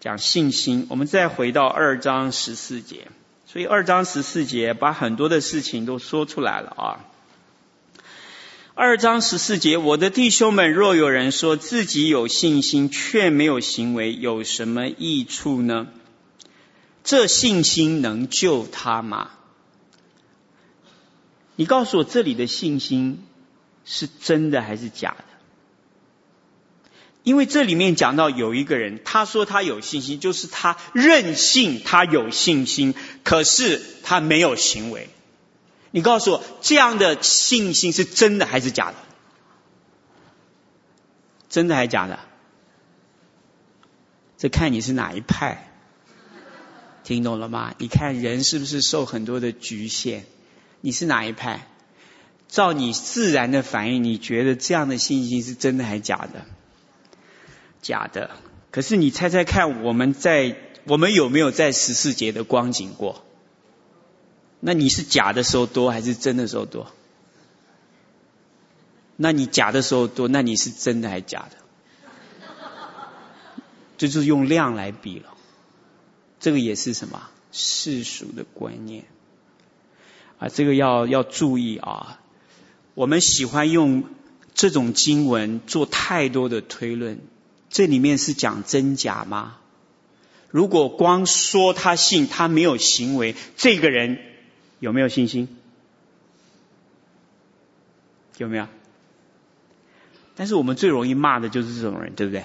[0.00, 0.86] 讲信心。
[0.88, 3.08] 我们再回到二章十四节，
[3.44, 7.04] 所以二章十四节把很多的事情都说出来了啊。
[8.78, 15.86] 二章十四节，我的弟兄们，若有人说自己有信心，却没有行为，有什么益处呢？
[17.02, 19.30] 这信心能救他吗？
[21.56, 23.24] 你告诉我，这里的信心。
[23.86, 25.24] 是真的还是假的？
[27.22, 35.08] 因为这里面讲到有一个人，他说他有信心，就是他任性他有信心，可是他没有行为。
[35.96, 38.96] 你告诉我，这样的信心是真的还是假的？
[41.48, 42.18] 真的还是假的？
[44.36, 45.72] 这看你是哪一派。
[47.02, 47.74] 听懂了吗？
[47.78, 50.24] 你看人是不是受很多的局限？
[50.82, 51.66] 你是哪一派？
[52.46, 56.44] 照你自然的反应，你觉得这样的信心是真的还是假的？
[57.80, 58.32] 假的。
[58.70, 63.25] 可是你猜猜看，我们在我们有没有在十四节的光景过？
[64.60, 66.92] 那你是假的时候多，还是真的时候多？
[69.16, 71.56] 那你假的时候多，那你是真的还是假的？
[73.96, 75.34] 这就是用量来比了。
[76.38, 79.04] 这个也是什么世俗的观念
[80.38, 80.48] 啊？
[80.48, 82.20] 这个要要注意啊！
[82.94, 84.04] 我们喜欢用
[84.54, 87.20] 这种经文做太多的推论，
[87.70, 89.56] 这里面是讲真假吗？
[90.50, 94.18] 如果光说他信，他没有行为，这个人
[94.78, 95.48] 有没有信心？
[98.38, 98.66] 有没有？
[100.34, 102.44] 但是我们最容易骂的就是这种人，对不对？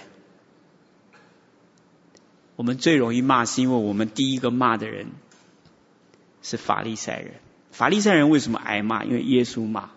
[2.55, 5.07] 我们最容易骂，是因为我们第一个骂的人
[6.41, 7.33] 是法利赛人。
[7.71, 9.03] 法利赛人为什么挨骂？
[9.03, 9.89] 因为耶稣骂。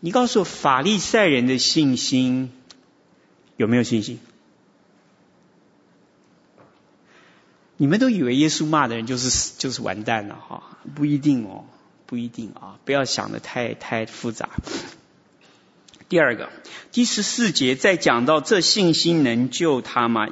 [0.00, 2.52] 你告诉我，法利赛人的信心
[3.56, 4.18] 有没有信心？
[7.80, 10.76] 你们都以为耶稣骂的人就是就是完蛋了哈？
[10.94, 11.64] 不一定哦，
[12.04, 12.76] 不一定啊！
[12.84, 14.50] 不要想得太太复杂。
[16.10, 16.50] 第二个，
[16.92, 20.28] 第十四节在讲到这信心能救他吗？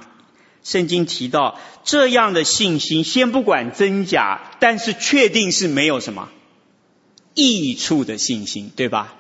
[0.63, 6.29] 圣经提到这样的信心，先不管真假，但是确定是没有什么
[7.33, 9.15] 益处的信心，对吧？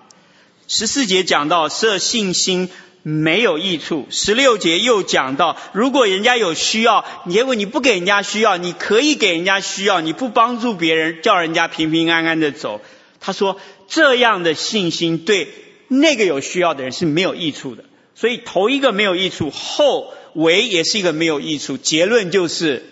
[0.66, 2.68] 十四节讲到这信心
[3.03, 12.80] 没有益处，十六节又讲到，如果人家有需要，结果你不给人家需要，你可以给人家需要，你不帮助别人，叫人家平平安安的走。
[13.20, 15.49] 他说这样的信心对
[15.88, 17.84] 那个有需要的人是没有益处的，
[18.14, 21.76] 所以头一个没有益处，后尾也是一个没有益处。
[21.76, 22.84] 结论就是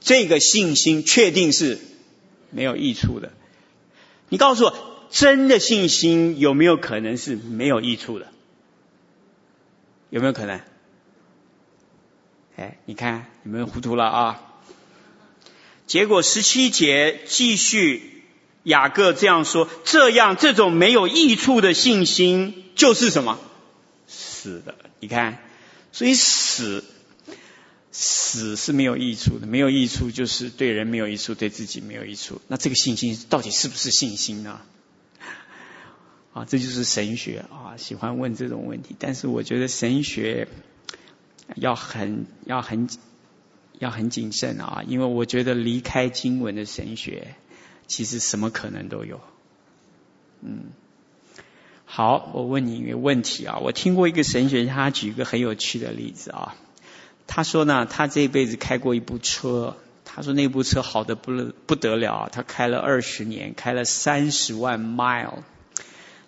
[0.00, 1.78] 这个信心确定是
[2.50, 3.32] 没有益处的。
[4.28, 4.92] 你告诉我。
[5.08, 8.26] 真的信心有没有可能是没有益处的？
[10.16, 10.62] 有没有可能？
[12.56, 14.42] 哎，你看你们糊涂了啊！
[15.86, 18.24] 结果十七节继续，
[18.62, 23.38] 雅各这样说：这样这种没有益处的信心就是什么？
[24.08, 24.74] 死的。
[25.00, 25.38] 你看，
[25.92, 26.82] 所以死
[27.92, 32.40] 死是没有益处的，没有益处就是对人没有益处，对自己没有益处。
[32.48, 34.62] 那这个信心到底是不是信心呢？
[36.36, 38.94] 啊，这就是神学啊，喜欢问这种问题。
[38.98, 40.48] 但是我觉得神学
[41.54, 42.90] 要很要很
[43.78, 47.28] 要很谨慎啊，因为我觉得离开经文的神学，
[47.86, 49.22] 其实什么可能都有。
[50.42, 50.64] 嗯，
[51.86, 56.54] 好，我问你一个问题啊，我听过一个神学家他举一个很有趣的例子啊，
[57.26, 59.74] 他说呢，他这辈子开过一部车，
[60.04, 61.32] 他说那部车好得不
[61.64, 65.42] 不得了，他开了二十年，开了三十万 mile。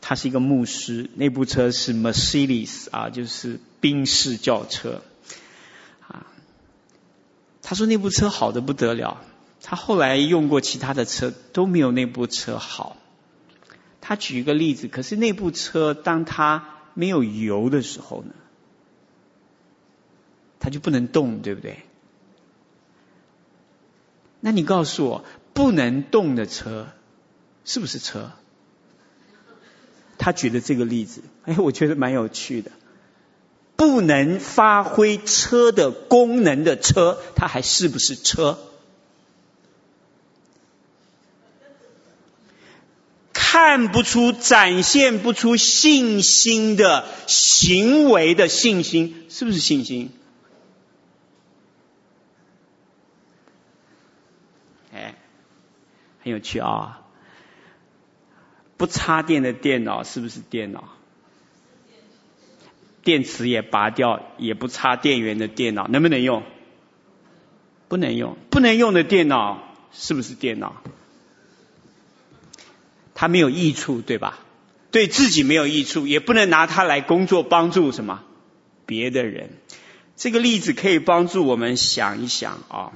[0.01, 5.03] 他是一个牧师，那部车是 Mercedes 啊，就是宾士轿车
[6.07, 6.27] 啊。
[7.63, 9.21] 他说那部车好的不得了，
[9.63, 12.97] 他后来用过其他的车都没有那部车好。
[14.01, 18.33] 他举一个例子，可是那部车当他没有油的时候呢，
[20.61, 21.83] 他就不能动，对不对？
[24.41, 26.89] 那你告诉我，不能动的车
[27.65, 28.31] 是不是车？
[30.19, 32.71] 他举的这个例子， 哎，我觉得蛮有趣的。
[33.77, 38.59] 不能发挥车的功能的车，它还是不是车？
[43.33, 50.11] 看不出、展现不出信心的行为的信心，是不是信心？
[54.93, 55.15] 哎，
[56.23, 57.07] 很有趣啊、
[58.79, 60.85] 不插电的电脑是不是电脑？
[63.03, 66.43] 电池也拔掉，也不插电源的电脑能不能用？
[67.89, 69.63] 不能用，不能用的电脑
[69.93, 70.77] 是不是电脑？
[73.15, 74.39] 它没有益处，对吧？
[74.91, 78.23] 对自己没有益处，也不能拿它来工作帮助什么
[78.87, 79.51] 别的人。
[80.17, 82.93] 这个例子可以帮助我们想一想啊。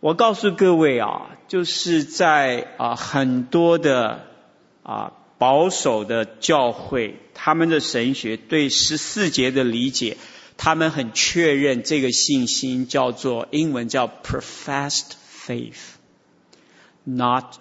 [0.00, 4.32] 我告诉各位啊，就是在啊很多的。
[4.84, 10.16] 啊，保守的教会，他们的神学对十四节的理解，
[10.56, 15.12] 他们很确认这个信心叫做英文叫 professed
[15.46, 17.56] faith，not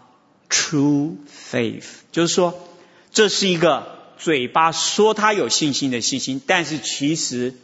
[0.49, 1.15] true
[1.51, 2.53] faith，就是说
[3.11, 7.55] 这是一个嘴巴说他有信心的信心，但是其实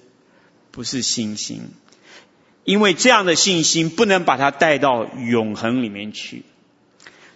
[0.71, 1.69] 不是信心，
[2.63, 6.43] 因为这样的信心不能把它带到永恒里面去。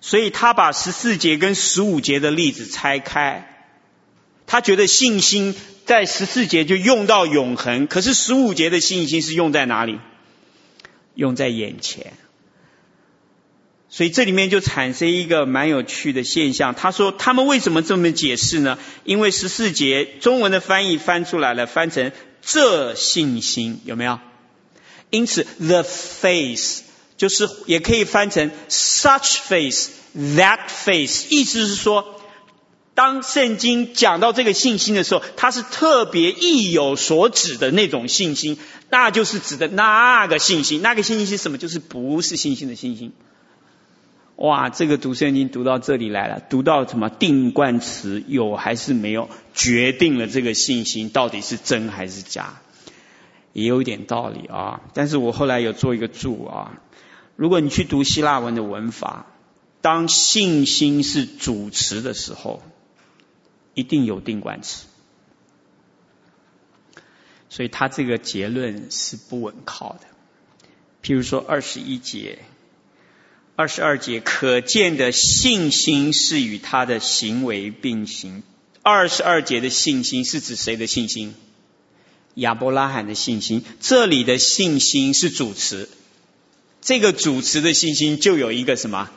[0.05, 3.69] 所以他把十四节跟十五节的例子拆开，
[4.45, 10.01] 他觉得信心在十四节就用到永恒，可是十五节的信心是用在哪里？
[11.15, 12.11] 用在眼前。
[13.87, 16.75] 所以这里面就产生一个蛮有趣的现象。
[16.75, 18.77] 他说他们为什么这么解释呢？
[19.05, 24.19] 因为十四节中文的翻译翻出来了，翻成这信心有没有？
[25.11, 26.81] 因此 the faith。
[27.17, 32.19] 就是也可以翻成 such faith, that faith，意思是说，
[32.95, 38.57] 当圣经讲到这个信心的时候，它是特别意有所指的那种信心，
[38.89, 40.81] 那就是指的那个信心。
[40.81, 41.57] 那个信心是什么？
[41.57, 43.13] 就是不是信心的信心。
[44.35, 52.59] 哇，这个读圣经读到这里来了，读到什么定冠词有还是没有，决定了这个信心到底是真还是假，
[53.53, 54.81] 也有一点道理啊。
[54.93, 56.73] 但是我后来有做一个注啊。
[57.35, 59.25] 如果你去读希腊文的文法，
[59.81, 62.61] 当信心是主词的时候，
[63.73, 64.85] 一定有定冠词，
[67.49, 70.01] 所以他这个结论是不稳靠的。
[71.01, 72.39] 譬如说二十一节、
[73.55, 78.43] 二十二节，可见的信心是与他的行为并行。
[78.83, 81.33] 二十二节的信心是指谁的信心？
[82.35, 83.65] 亚伯拉罕的信心。
[83.79, 85.89] 这里的信心是主词。
[86.83, 89.09] 这个主词的信心就有一个什么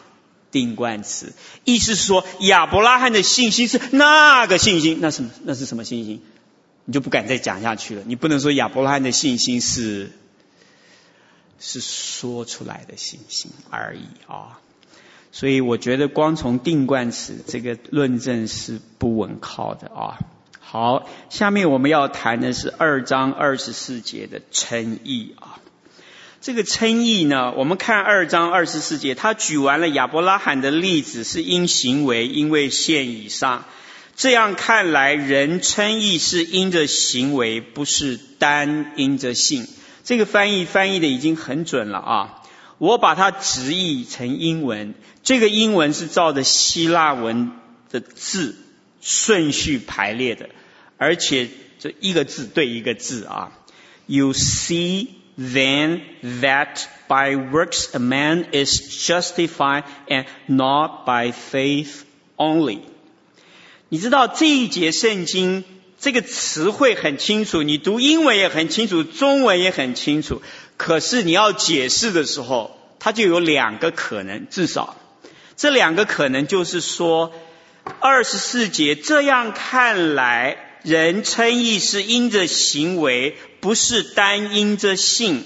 [0.53, 1.35] 定冠词，
[1.65, 6.23] 意思是说亚伯拉罕的信心是那个信心，那什么那是什么信心？
[6.85, 8.03] 你就不敢再讲下去了。
[8.07, 10.13] 你不能说亚伯拉罕的信心是
[11.59, 14.61] 是说出来的信心而已啊。
[15.33, 20.19] 所以我觉得光从定冠词这个论证是不稳靠的啊。
[20.61, 25.59] 好，下面我们要谈的是二章二十四节的称义啊。
[26.47, 33.67] 这个称义呢，我们看二章二十四节，他举完了亚伯拉罕的例子，是因行为，因为献以撒。
[34.15, 39.67] 这样看来，人称义是因着行为，不是单因着信。
[40.05, 42.43] 这个翻译翻译的已经很准了啊！
[42.79, 44.95] 我把它直译成英文，
[45.25, 47.51] 这个英文是照着希腊文
[47.91, 48.55] 的字
[49.01, 50.51] 顺序排列的，
[50.97, 51.49] 而且
[51.81, 53.51] 这一个字对一个字啊。
[54.07, 55.09] You see.
[55.39, 56.01] Then
[56.41, 62.05] that by works a man is justified and not by faith
[62.37, 62.81] only。
[63.91, 65.65] 你知道这一节圣经
[66.01, 70.43] 这个词汇很清楚，你读英文也很清楚，中文也很清楚。
[70.77, 74.97] 可是你要解释的时候，它就有两个可能，至少
[75.57, 77.33] 这两个可能就是说，
[78.01, 85.43] 二十四节这样看来，人称义是因着行为，不是单因着信。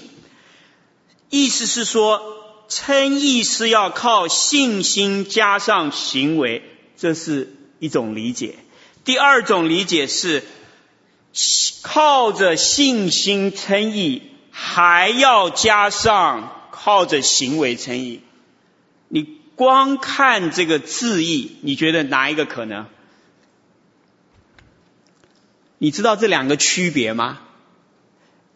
[1.31, 2.21] 意思是说，
[2.69, 6.61] 称义是要靠信心加上行为，
[6.95, 8.59] 这是一种理解。
[9.03, 10.43] 第二种理解是，
[11.81, 18.21] 靠着信心称义，还要加上靠着行为称义。
[19.07, 22.85] 你光看这个字义，你觉得哪一个可能？
[25.81, 27.39] 你知道这两个区别吗？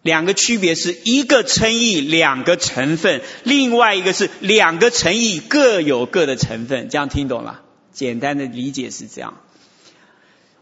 [0.04, 6.88] 两个区别是一个称义两个成分，另外一个是两个称义各有各的成分。
[6.88, 7.64] 这样听懂了？
[7.92, 9.42] 简单的理解是这样。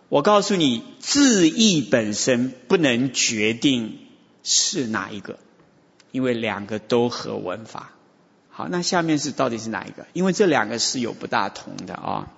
[0.07, 3.99] 我告诉你，字义本身不能决定
[4.41, 5.39] 是哪一个，
[6.13, 7.91] 因为两个都合文法。
[8.49, 10.07] 好，那下面是到底是哪一个？
[10.13, 12.31] 因为这两个是有不大同的啊。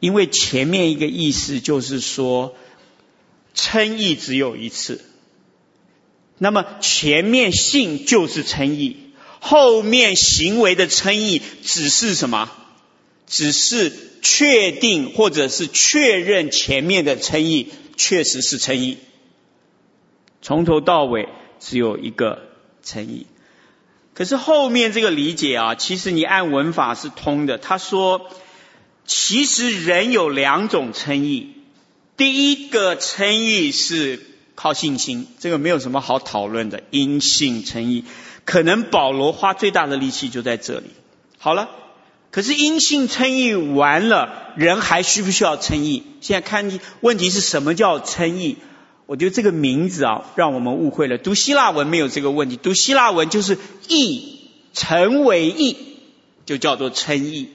[0.00, 2.56] 因为前面一个意思就是说，
[3.58, 5.04] 称义只有一次。
[6.38, 8.96] 那么前面信就是称义，
[9.40, 12.48] 后面行为的称义只是什么？
[13.26, 18.98] 只是确定或者是确认前面的称义确实是称义。
[20.40, 21.28] 从头到尾
[21.58, 22.48] 只有一个
[22.84, 23.26] 称义。
[24.14, 27.58] 可是后面这个理解啊，其实你按文法是通的。
[27.58, 28.30] 他说，
[29.04, 31.54] 其实人有两种称义，
[32.18, 34.20] 第一个称义是。
[34.60, 36.82] 靠信心，这个没有什么好讨论的。
[36.90, 38.04] 因信称义，
[38.44, 40.86] 可能保罗花最大的力气就在这里。
[41.38, 41.70] 好了，
[42.32, 46.02] 可是因信称义完了，人还需不需要称义？
[46.20, 48.56] 现在看问题是什么叫称义？
[49.06, 51.18] 我觉得这个名字啊，让我们误会了。
[51.18, 55.76] 读希腊文没有这个问题，读希腊文就是义，成为义，
[56.46, 57.50] 就叫做称义。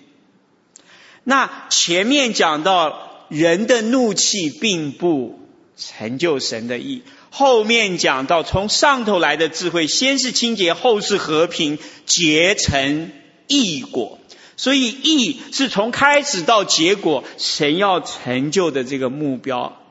[1.26, 5.40] 那前面讲到人的怒气并不。
[5.76, 7.02] 成就神的义，
[7.32, 13.12] 后面讲到从上头来的智慧，先是清洁，后是和平，结成
[13.48, 14.20] 义果。
[14.56, 19.82] 所以义是从开始到结果，神要成就的这个目标。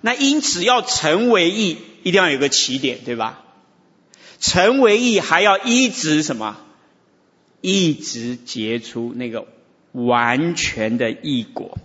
[0.00, 3.44] 那因此要成为义，一定要有个起点，对吧？
[4.40, 6.56] 成为义还要一直什么？
[7.60, 9.46] 一直结出那个
[9.92, 11.76] 完全的义果。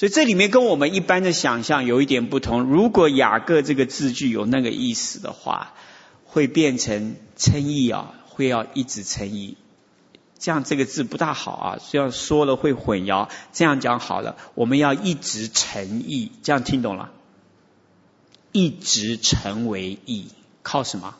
[0.00, 2.62] 所以这里面跟我们一般的想象有一点不同。
[2.62, 5.74] 如果雅各这个字句有那个意思的话，
[6.24, 9.58] 会变成称义啊，会要一直称义。
[10.38, 13.28] 这样这个字不大好啊，这样说了会混淆。
[13.52, 17.10] 这样讲好了，我们要一直成义，这样听懂了？
[18.52, 20.30] 一直成为义，
[20.62, 21.14] 靠什么？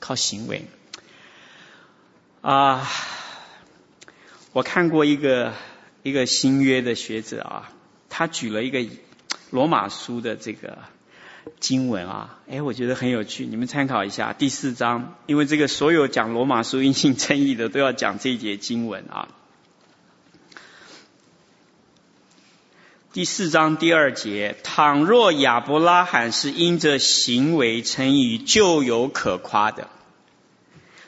[0.00, 0.66] 靠行为。
[2.40, 2.90] 啊，
[4.52, 5.52] 我看过一个。
[6.06, 7.72] 一个新约的学者啊，
[8.08, 8.86] 他举了一个
[9.50, 10.78] 罗马书的这个
[11.58, 19.26] 经文啊，哎，我觉得很有趣，你们参考一下第四章，因为这个所有讲罗马书因信称义的都要讲这一节经文啊。
[23.12, 29.88] 第四章第二节，倘若亚伯拉罕是因着行为称义，就有可夸的；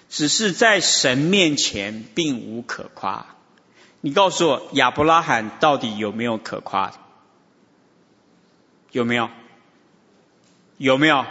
[0.08, 3.37] 只是在神面前，并无可夸。
[4.00, 6.92] 你告诉我，亚伯拉罕到底有没有可夸？
[8.92, 9.28] 有没有？
[10.76, 11.24] 有没有？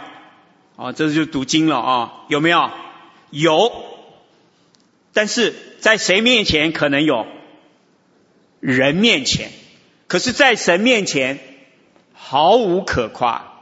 [0.76, 2.70] 啊，这就读经了啊，有没有？
[3.30, 3.72] 有。
[5.12, 7.26] 但是在谁面前可能有？
[8.60, 9.50] 人面前，
[10.06, 11.38] 可是在神面前
[12.12, 13.52] 毫无可夸。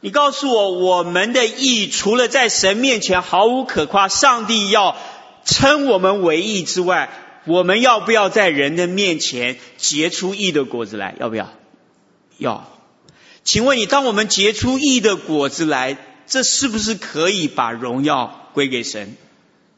[0.00, 4.96] 你告诉我，我们的义除了在神面前毫无可夸，上帝要
[5.44, 7.08] 称我们为义之外，
[7.44, 11.16] 我们要不要在人的面前结出义的果子来？
[11.18, 11.50] 要不要？
[12.38, 12.68] 要。
[13.42, 15.96] 请问你，当我们结出义的果子来，
[16.28, 19.16] 这是不是可以把荣耀归给神？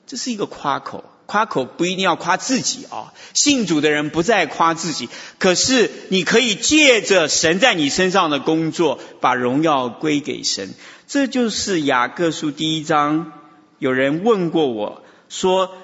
[0.07, 3.15] 这是一个夸口，夸口不一定要夸自己啊。
[3.33, 5.09] 信主的人不再夸自己，
[5.39, 10.75] 可是你可以借着神在你身上的工作，把荣耀归给神。
[11.07, 13.33] 这就是雅各书第一章。
[13.79, 15.75] 有人问过我说。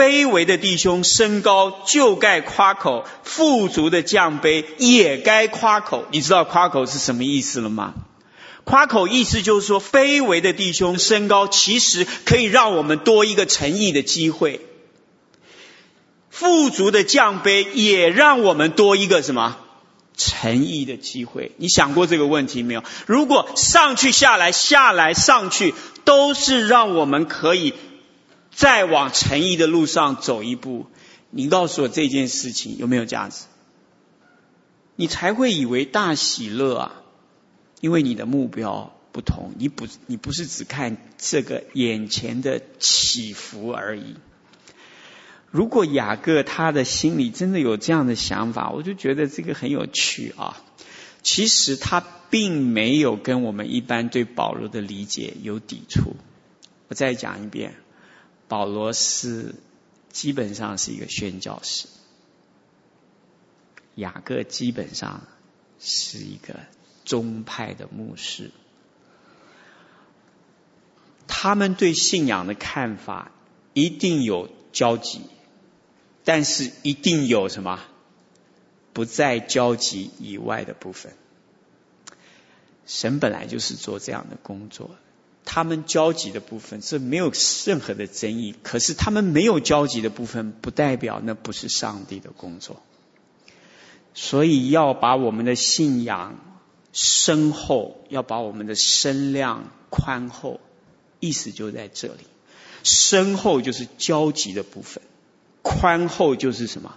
[0.00, 6.06] 卑微的弟兄身高就该夸口，富足的降卑也该夸口。
[6.10, 7.92] 你知道夸口是什么意思了吗？
[8.64, 14.62] 夸口意思就是说，卑微的弟兄身高，其实可以让我们多一个诚意的机会。
[16.30, 19.58] 富足的降卑，也让我们多一个什么
[20.16, 21.52] 诚意的机会？
[21.58, 22.82] 你想过这个问题没有？
[23.04, 25.74] 如果上去下来下来上去，
[26.06, 27.74] 都是让我们可以
[28.50, 30.86] 再往诚意的路上走一步，
[31.30, 33.44] 你告诉我这件事情有没有价值？
[34.96, 37.02] 你才会以为大喜乐啊，
[37.80, 44.16] 因为你的目标不同，你不你不是只看这个眼前的起伏而已。
[45.50, 50.62] 如果雅各他的心里真的有这样的想法，我就觉得这个很有趣啊。
[51.22, 56.14] 其实他并没有跟我们一般对保罗的理解有抵触。
[56.88, 57.74] 我再讲一遍，
[58.50, 59.54] 保罗是
[60.10, 61.86] 基本上是一个宣教士，
[63.94, 65.22] 雅各基本上
[65.78, 66.56] 是一个
[67.04, 68.50] 宗派的牧师。
[71.28, 73.30] 他们对信仰的看法
[73.72, 75.22] 一定有交集。
[76.22, 77.80] 但是一定有什么
[78.92, 81.14] 不在交集以外的部分。
[82.86, 84.90] 神本来就是做这样的工作，
[85.52, 87.32] 他们交集的部分是没有
[87.66, 88.54] 任何的争议。
[88.62, 92.80] 可是他们没有交集的部分，不代表那不是上帝的工作。
[94.14, 96.38] 所以要把我们的信仰
[96.92, 100.60] 深厚，要把我们的身量宽厚，
[101.18, 102.28] 意思就在这里。
[102.84, 105.02] 深厚就是交集的部分。
[105.62, 106.94] 宽厚就是什么？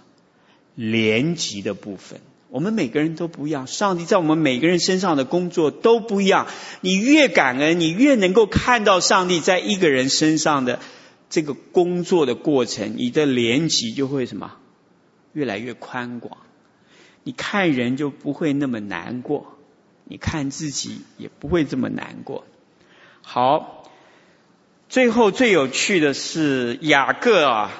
[0.76, 2.20] 连级的部分。
[2.54, 6.46] 我们每个人都不一样，上帝在我们每个人身上的工作都不一样。
[6.82, 10.78] 你越感恩，你越能够看到上帝在一个人身上的
[11.28, 14.52] 这个工作的过程，你的连级就会什么？
[15.32, 16.38] 越来越宽广。
[17.24, 19.58] 你看人就不会那么难过，
[20.04, 22.44] 你看自己也不会这么难过。
[23.20, 23.90] 好，
[24.88, 27.72] 最后最有趣的是雅各啊。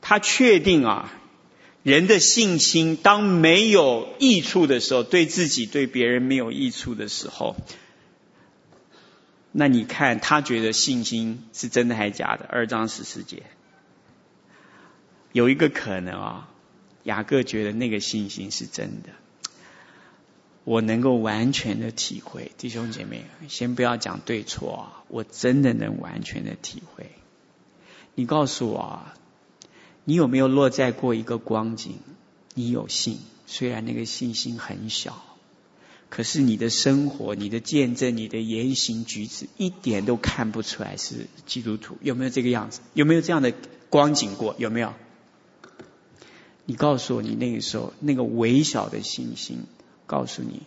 [0.00, 1.12] 他确定啊，
[1.82, 7.56] 人的信心当没有益处的时候，对自己对别人没有益处的时候，
[9.50, 12.46] 那你看他觉得信心是真的还是假的？
[12.48, 13.42] 二章十四节，
[15.32, 16.48] 有一个可能啊，
[17.02, 19.08] 雅各觉得那个信心是真的。
[20.62, 27.10] 我能够完全的体会，弟兄姐妹，先不要讲对错啊，我真的能完全的体会。
[28.14, 29.02] 你告诉我。
[30.04, 31.98] 你有没有落在过一个光景？
[32.54, 35.22] 你有信，虽然那个信心很小，
[36.10, 41.96] 可是你的生活、你的见证、你的言行举止，一点都看不出来是基督徒。
[42.02, 42.80] 有没有这个样子？
[42.94, 43.54] 有没有这样的
[43.88, 44.54] 光景过？
[44.58, 44.92] 有没有？
[46.66, 49.64] 你告诉我，你那个时候那个微小的信心，
[50.06, 50.62] 告诉你，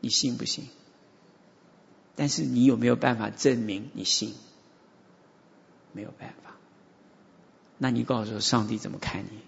[0.00, 0.64] 你信不信？
[2.14, 4.34] 但是你有没有办法证明你信？
[5.92, 6.56] 没有办法。
[7.82, 9.40] 那你告诉我，上帝怎么看你？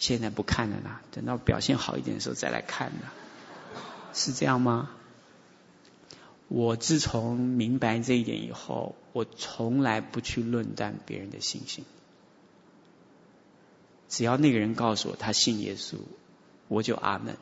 [0.00, 3.06] 现在不看了啦，等到表现好一点的时候再来看呢？
[4.12, 4.90] 是这样吗？
[6.48, 11.84] 我自从明白这一点以后，我从来不去论断别人的信心。
[14.08, 15.98] 只要那个人告诉我他信耶稣，
[16.66, 17.36] 我就阿门。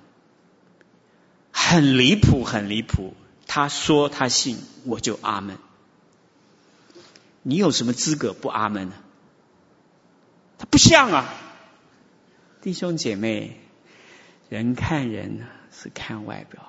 [1.52, 3.14] 很离谱，很离谱。
[3.46, 5.56] 他说他信，我就阿门。
[7.42, 8.94] 你有什么资格不阿门呢？
[10.70, 11.34] 不像啊，
[12.62, 13.58] 弟兄姐妹，
[14.48, 16.66] 人看人是看外表，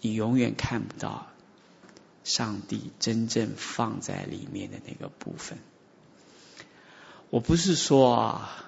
[0.00, 1.28] 你永远看不到
[2.24, 5.58] 上帝真正放在里面的那个部分。
[7.30, 8.64] 我不是说啊，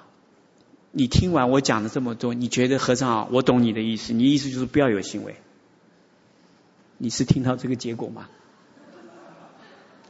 [0.93, 5.37] 你听完我讲了这么多，你觉得和尚啊，我懂你的意思，你意思就是不要有行为。
[6.99, 8.28] 你是听到这个结果吗？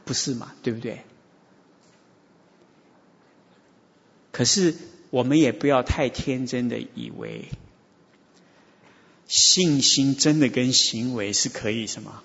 [0.03, 1.05] 不是嘛，对不对？
[4.31, 4.75] 可是，
[5.09, 7.49] 我们也不要太天真的以为，
[9.27, 12.23] 信心真的跟行为是可以什么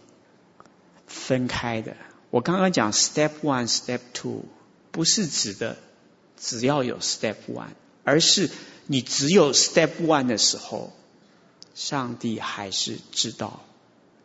[1.07, 1.97] 分开的。
[2.31, 4.45] 我刚刚讲 step one, step two，
[4.91, 5.77] 不是指的
[6.37, 7.70] 只要有 step one，
[8.05, 8.51] 而是
[8.87, 10.93] 你只有 step one 的时候，
[11.74, 13.65] 上帝还是知道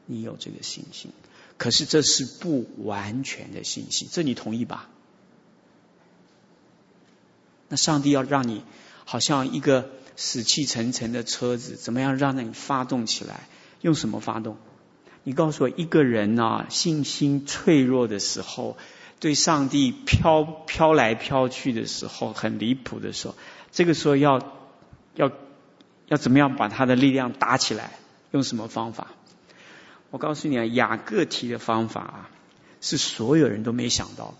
[0.05, 1.11] 你有这个信心。
[1.57, 4.89] 可是这是不完全的信心，这你同意吧？
[7.71, 8.63] 那上帝要让你
[9.05, 13.47] 好像一个死气沉沉的车子，怎么样让你发动起来？
[13.79, 14.57] 用什么发动？
[15.23, 18.75] 你告诉我，一个人啊，信心脆弱的时候，
[19.21, 23.35] 对上帝飘飘来飘去的时候，很离谱的时候，
[23.71, 24.39] 这个时候要
[25.15, 25.31] 要
[26.07, 27.91] 要怎么样把他的力量打起来？
[28.31, 29.07] 用什么方法？
[30.09, 32.29] 我告诉你啊，雅各提的方法啊，
[32.81, 34.37] 是所有人都没想到的。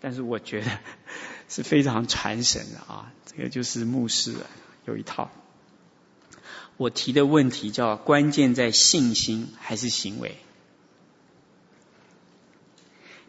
[0.00, 0.70] 但是我觉得
[1.48, 3.12] 是非常传神的啊。
[3.26, 4.34] 这个就是牧师
[4.86, 5.30] 有一套。
[6.76, 10.36] 我提的问题叫关键在信心还是行为？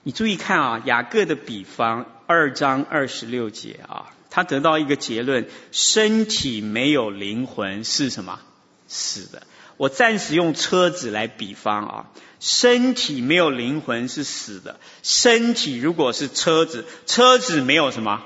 [0.04, 8.40] 你注意看啊，雅各的比方二章二十六节啊，他得到一个结论：身体没有灵魂是什么？
[8.88, 9.46] 死的。
[9.78, 14.80] 我暂时用车子来比方啊，身体没有灵魂是死的。
[15.04, 18.24] 身体如果是车子，车子没有什么？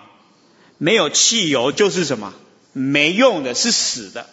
[0.77, 2.33] 没有汽油就是什么？
[2.73, 4.27] 没用的，是死的。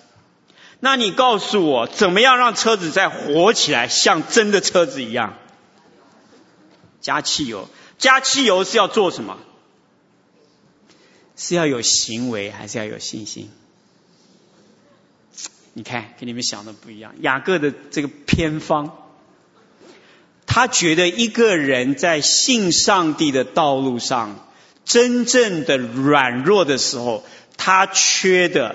[0.81, 5.37] 那你告诉我，怎么样让车子再活起来，像真的车子一样？
[7.01, 7.69] 加汽油，
[7.99, 9.39] 加汽油是要做什么？
[11.37, 13.51] 是要有行为，还是要有信心？
[15.79, 17.15] 你看，跟你们想的不一样。
[17.21, 18.91] 雅各的这个偏方，
[20.45, 24.49] 他觉得一个人在信上帝的道路上，
[24.85, 27.25] 真正的软弱的时候，
[27.57, 28.75] 他缺的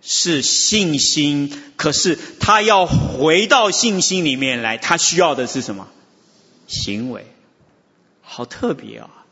[0.00, 1.52] 是信心。
[1.74, 5.88] 可是他要回到信心里面来，他需要的是什么？
[6.68, 7.26] 行为。
[8.22, 9.25] 好特别啊！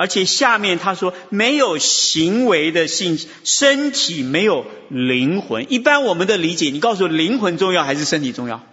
[0.00, 5.70] 而且下面他说，没有行为的信，身体没有灵魂。
[5.70, 8.64] 一般我们的理解，你告诉我，灵魂重要还是身体重要？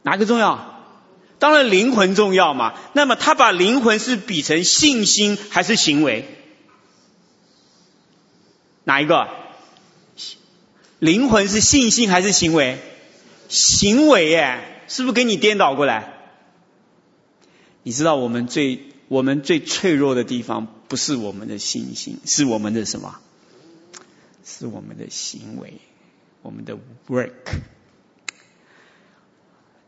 [0.00, 0.86] 哪个重要？
[1.38, 2.72] 当然灵魂重要嘛。
[2.94, 6.26] 那么他把灵魂是比成信心还是行为？
[8.84, 9.28] 哪一个？
[10.98, 12.78] 灵魂是信心还是行为？
[13.50, 16.14] 行为耶，是不是给你颠倒过来？
[17.82, 23.18] 你知道我们最我们最脆弱的地方，不是我们的信心，是我们的什么？
[24.44, 25.80] 是我们的行为，
[26.42, 26.78] 我们的
[27.08, 27.32] work。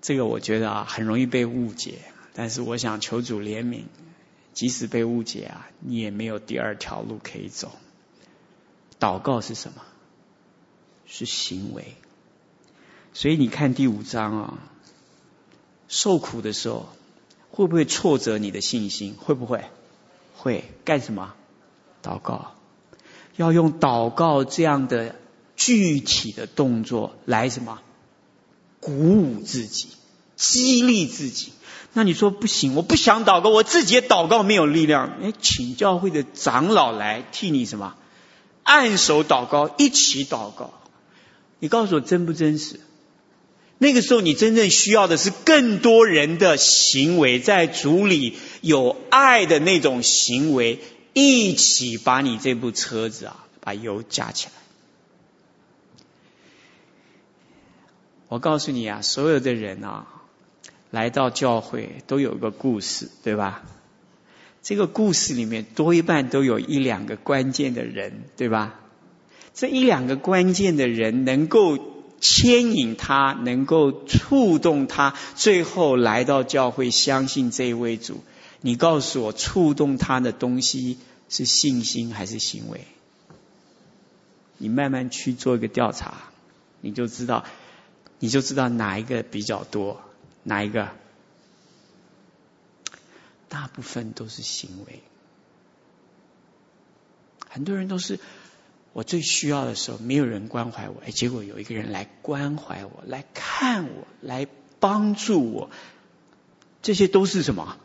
[0.01, 2.01] 这个我觉得啊，很容易被误解。
[2.35, 3.85] 但是我想求主怜悯，
[4.55, 7.71] 即使被误解啊，你也没有第二条路可以走。
[8.99, 9.83] 祷告是什么？
[11.07, 11.95] 是行为。
[13.15, 14.59] 所以你看第五章啊，
[15.87, 16.89] 受苦的时候。
[17.53, 19.15] 会不会挫折你的信心？
[19.17, 19.65] 会不会？
[20.37, 21.35] 会干什么？
[22.03, 22.55] 祷告，
[23.37, 25.15] 要用祷告这样的
[25.55, 27.79] 具体的动作来什么？
[28.81, 29.89] 鼓舞自己，
[30.35, 31.53] 激励自己。
[31.93, 35.19] 那你说不行，我不想祷告，我自己也祷告没有力量。
[35.23, 37.95] 哎，请教会的长老来替你什么？
[38.63, 40.73] 按手祷告，一起祷告。
[41.59, 42.81] 你告诉我真不真实？
[43.83, 50.79] 那个时候，你真正需要的是更多人的行为，在组里有爱的那种行为，
[51.15, 54.53] 一起把你这部车子啊，把油加起来。
[58.29, 60.07] 我告诉你啊，所有的人啊，
[60.93, 63.65] 来到教会都有个故事，对吧？
[64.63, 68.79] 这个故事里面多一半都有一两个关键的人，对吧？
[69.53, 71.91] 这一两个关键的人能够。
[72.23, 78.23] 牵引他，能够触动他，最后来到教会，相信这一位主。
[78.61, 82.87] 你告诉我，触动他的东西是信心还是行为？
[84.59, 86.31] 你慢慢去做一个调查，
[86.81, 87.45] 你就知道，
[88.21, 90.01] 你就知道哪一个比较多，
[90.45, 90.91] 哪一个？
[93.49, 95.03] 大部分都是行为，
[97.49, 98.21] 很多人都是。
[98.93, 104.47] 我最需要的时候，没有人关怀我，哎，结果有一个人来关怀我，来看我，来
[104.81, 105.71] 帮助我，
[106.83, 107.79] 这些都是什么？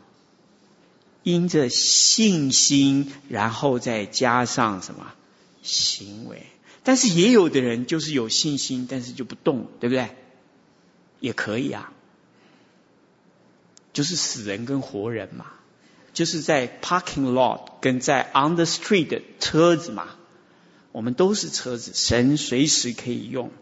[1.22, 5.14] 因着信心，然后再加上什么
[5.62, 6.46] 行为？
[6.84, 10.10] 但是也有的人就是有信心，但是就不动，对不对？
[11.20, 11.92] 也可以啊，
[13.94, 15.46] 就是死人跟活人嘛，
[16.12, 20.08] 就是在 parking lot 跟在 on the street 的车子嘛。
[20.98, 23.52] 我们都是车子，神随时可以用。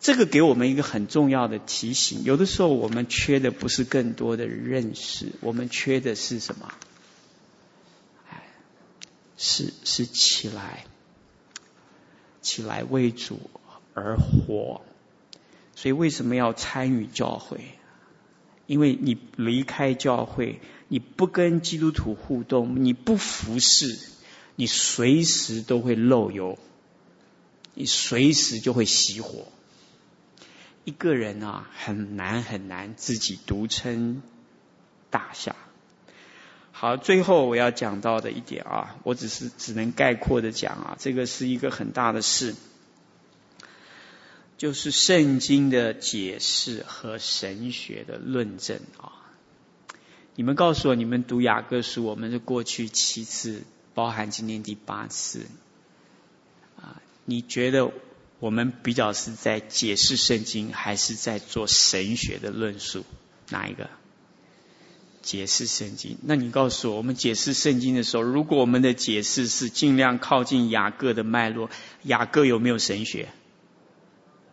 [0.00, 2.24] 这个给我们一个很重要的提醒。
[2.24, 6.72] 有的时候我们缺的不是更多的认识，我们缺的是什么？
[8.30, 8.42] 哎，
[9.36, 10.86] 是是起来，
[12.40, 13.38] 起来为主
[13.92, 14.80] 而活。
[15.76, 17.60] 所以为什么要参与教会？
[18.66, 23.98] 因为你离开教会，你不跟基督徒互动，你不服侍。
[24.56, 26.58] 你随时都会漏油，
[27.74, 29.46] 你随时就会熄火。
[30.84, 34.22] 一个人啊，很难很难自己独撑
[35.10, 35.54] 大厦。
[36.72, 42.56] 好，最后我要讲到的一点啊，我只是只能概括的讲啊，这个是一个很大的事，
[44.58, 49.12] 就是圣经的解释和神学的论证啊。
[50.34, 53.62] 你们告诉我，你们读雅各书，我们是过去七次，
[53.94, 55.46] 包含今天第八次。
[56.76, 57.92] 啊，你觉得
[58.38, 63.04] 我们比较是在解释圣经，还是在做神学的论述？
[63.50, 63.90] 哪一个？
[65.22, 66.18] 解释圣经。
[66.22, 71.70] 那你告诉我，我们解释圣经的时候，如果我们的解释是尽量靠近雅各的脉络，
[72.02, 73.28] 雅各有没有神学？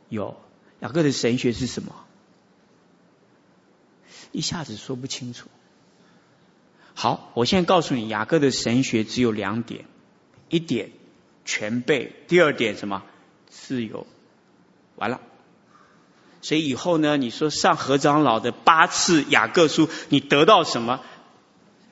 [0.10, 0.38] 有。
[0.82, 1.96] 雅各的神学是什么？
[4.32, 5.50] 一下子说不清楚。
[7.02, 9.86] 好，我现在告诉你，雅各的神学只有两点：
[10.50, 10.90] 一点
[11.46, 13.04] 全备，第二点什么？
[13.48, 14.06] 自由。
[14.98, 15.22] 完了。
[16.42, 21.00] 所以以后呢，你说上何长老的八次雅各书，你得到什么？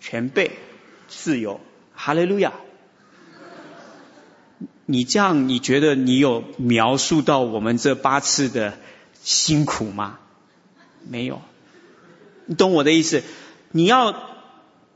[0.02, 0.52] 全备，
[1.08, 1.62] 自由。
[1.96, 2.52] 哈利路亚。
[4.86, 8.78] 你这样，你觉得你有描述到我们这八次的
[9.24, 10.20] 辛苦吗？
[11.08, 11.42] 没有。
[12.46, 13.24] 你懂我的意思？
[13.72, 14.36] 你要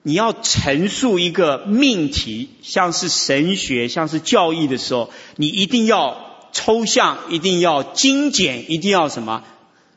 [0.04, 9.44] 你要陈述一个命题，像是神学，像是教义的时候，你一定要抽象，一定要精简，一定要什么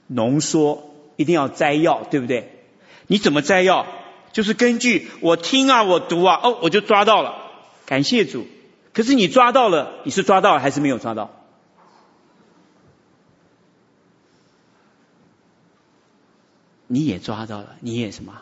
[0.07, 2.51] 浓缩，一定要摘要，对不对？
[3.07, 3.87] 你怎么摘要？
[4.33, 7.37] 就是根据我听啊，我读啊，哦，我就抓到了。
[7.87, 8.47] 感谢主。
[8.93, 11.31] 可是你抓到了，你是抓到了还是没有抓到？
[16.87, 18.35] 你也抓到了，你也什么？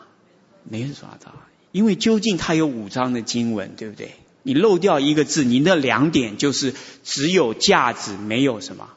[0.65, 1.31] 没有抓到，
[1.73, 4.13] 因为究竟它有五章的经文，对不对？
[4.43, 8.89] 你漏掉一个字，你那两点就是只有架子，没有什么，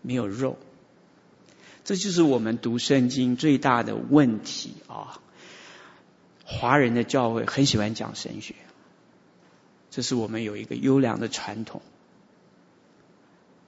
[0.00, 0.56] 没有肉。
[1.84, 5.20] 这就是我们读圣经最大的问题啊！
[6.44, 8.54] 华人的教会很喜欢讲神学。
[9.90, 11.82] 这是我们有一个优良的传统，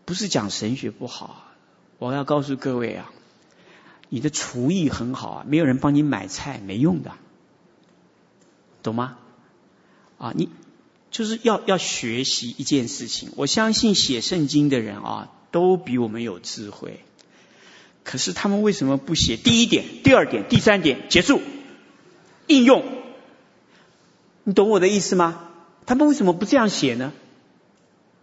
[0.07, 1.53] 不是讲神学不好。
[1.99, 3.13] 我要告诉各位啊，
[4.09, 7.13] 你的厨艺很好啊，没有人帮你买菜没用的，
[8.83, 9.17] 懂吗？
[10.19, 10.49] 啊，你
[11.11, 13.31] 就是要要学习一件事情。
[13.37, 17.01] 我相信写圣经的人啊，都比我们有智慧。
[18.05, 21.41] 可是他们为什么不写第一点、第二点、第三点结束？
[22.49, 22.83] 应用，
[24.45, 25.49] 你懂我的意思吗？
[25.87, 27.13] 他们为什么不这样写呢？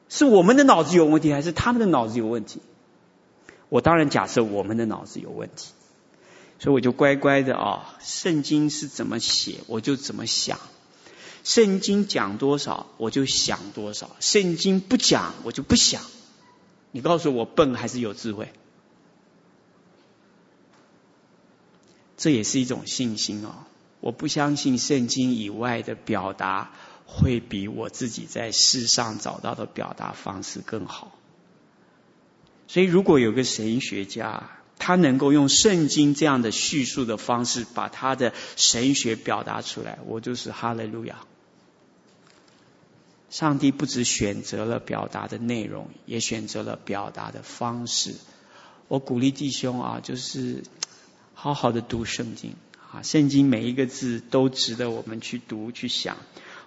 [0.10, 2.60] 是我们的脑子有问题，还是他们的脑子有问题？
[3.70, 5.72] 我当然假设我们的脑子有问题，
[6.60, 10.60] 所以我就乖乖的啊，圣经是怎么写，我就怎么想。
[11.44, 16.04] 圣经讲多少，我就想多少；圣经不讲，我就不想。
[16.92, 18.54] 你告诉我，笨还是有智慧？
[22.18, 23.66] 这也是一种信心哦。
[24.02, 26.72] 我不相信圣经以外的表达。
[27.12, 31.18] 会比我自己在世上找到的表达方式更好。
[32.68, 41.18] 所以，如果有个神学家，他能够用圣经这样的叙述的方式，把他的神学表达出来，我就是哈利路亚。
[43.30, 48.16] 上帝不只选择了表达的内容，也选择了表达的方式。
[48.88, 50.64] 我鼓励弟兄啊，就是
[51.36, 52.56] 好好的读圣经
[52.92, 56.18] 啊，圣经每一个字都值得我们去读去想。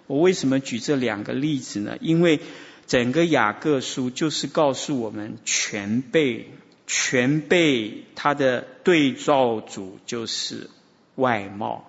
[0.07, 1.97] 我为什么举这两个例子呢？
[1.99, 2.39] 因为
[2.87, 6.49] 整个雅各书就是告诉我们全备，
[6.85, 10.69] 全备它的对照组就是
[11.15, 11.85] 外貌，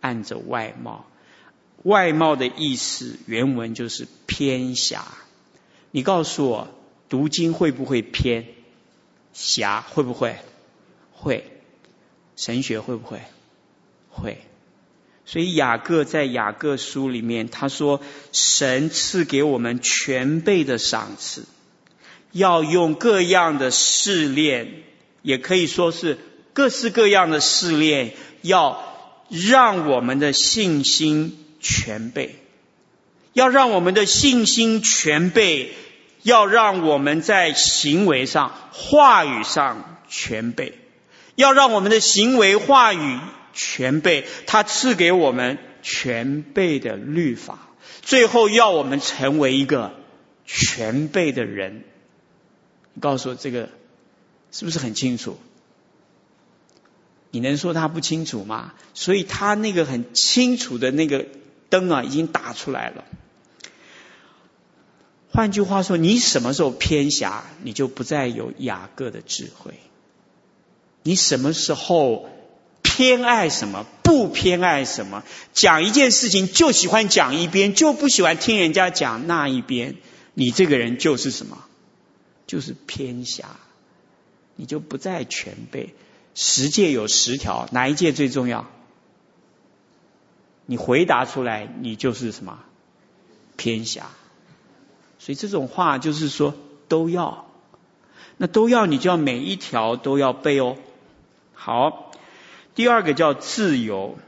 [0.00, 1.06] 按着外貌，
[1.82, 5.04] 外貌的意思原文就是偏狭。
[5.90, 6.68] 你告诉我，
[7.08, 8.46] 读经会不会偏
[9.32, 9.80] 狭？
[9.80, 10.36] 会不会？
[11.12, 11.50] 会。
[12.36, 13.20] 神学会不会？
[14.10, 14.38] 会。
[15.26, 18.00] 所以雅各在雅各书里面他说，
[18.32, 21.44] 神赐给我们全备的赏赐，
[22.32, 24.82] 要用各样的试炼，
[25.22, 26.18] 也可以说是
[26.52, 28.82] 各式各样的试炼，要
[29.28, 32.36] 让我们的信心全备，
[33.32, 35.72] 要让我们的信心全备，
[36.22, 40.78] 要让我们在行为上、话语上全备，
[41.34, 43.18] 要让我们的行为、话语。
[43.52, 47.58] 全备，他赐给我们全备的律法，
[48.00, 49.92] 最后要我们成为一个
[50.46, 51.82] 全备的人。
[52.98, 53.68] 告诉我这个
[54.50, 55.38] 是不是很清楚？
[57.30, 58.74] 你能说他不清楚吗？
[58.94, 61.26] 所以他那个很清楚的那个
[61.68, 63.04] 灯啊，已经打出来了。
[65.30, 69.74] 换句话说，你什么时候偏狭，你就不再有雅各的智慧。
[71.04, 72.28] 你什么时候？
[72.82, 73.86] 偏爱什么？
[74.02, 75.22] 不偏爱什么？
[75.52, 79.96] 讲一件事情就喜欢讲一边，就不喜欢听人家讲那一边。
[80.34, 81.64] 你这个人就是什么？
[82.50, 83.44] 就是偏狭。
[84.56, 85.94] 你就不再全备。
[86.34, 88.66] 十诫有十条，哪一诫最重要？
[90.66, 92.58] 你回答出来，你就是什么
[93.56, 94.10] 偏狭。
[95.20, 96.54] 所以这种话就是说
[96.88, 97.46] 都要，
[98.36, 100.76] 那都要你就要每一条都要背哦。
[101.54, 102.10] 好，
[102.74, 104.18] 第二个叫自由。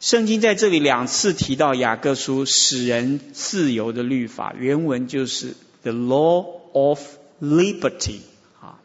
[0.00, 7.00] 圣经在这里两次提到雅各书使人自由的律法，原文就是 the law of
[7.40, 8.20] liberty
[8.60, 8.80] 啊。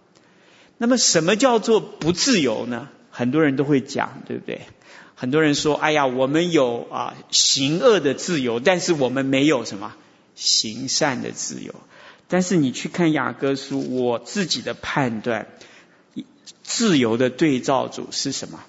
[0.78, 2.90] 那么什么叫做不自由呢？
[3.12, 4.62] 很多人都会讲，对不对？
[5.16, 9.96] 很多人说：“哎呀，我们有啊行恶的自由，但是我们没有什么
[10.36, 11.76] 行善的自由。”
[12.28, 15.48] 但是你去看雅各书，我自己的判断，
[16.64, 18.60] 自由的对照组是什么？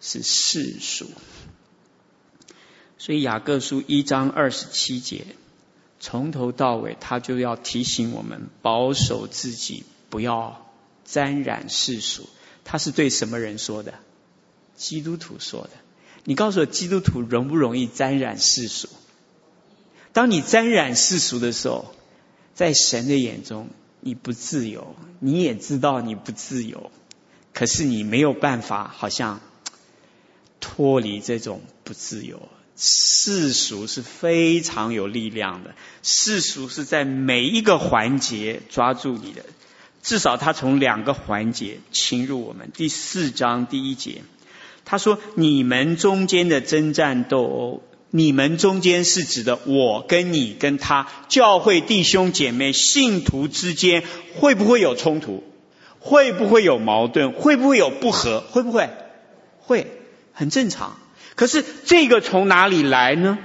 [0.00, 1.10] 是世俗。
[2.96, 5.26] 所以雅各书一章二十七节，
[6.00, 10.70] 从头到尾，他就要提醒我们保守自己，不要
[11.04, 12.28] 沾染世俗。
[12.64, 13.94] 他是对什么人说的？
[14.76, 15.70] 基督徒说的。
[16.24, 18.88] 你告诉我，基督徒容不容易沾染世俗？
[20.12, 21.94] 当你沾染世俗的时候，
[22.54, 23.68] 在神的眼中，
[24.00, 24.94] 你不自由。
[25.20, 26.90] 你也知道你不自由，
[27.54, 29.40] 可是你没有办法，好像
[30.60, 32.48] 脱离这种不自由。
[32.80, 35.74] 世俗是非常有力量的，
[36.04, 39.44] 世俗是在每一个环节抓住你的，
[40.00, 42.70] 至少他从两个环节侵入我们。
[42.72, 44.22] 第四章第一节，
[44.84, 54.04] 他说：“你们中间的争战斗殴，你们中间是指的我跟你跟他，教会弟兄姐妹信徒之间
[54.36, 55.42] 会不会有冲突？
[55.98, 57.32] 会不会有矛盾？
[57.32, 58.40] 会不会有不和？
[58.40, 58.88] 会不会？
[59.58, 59.88] 会，
[60.32, 60.96] 很正常。”
[61.38, 63.38] 可是这个从哪里来呢？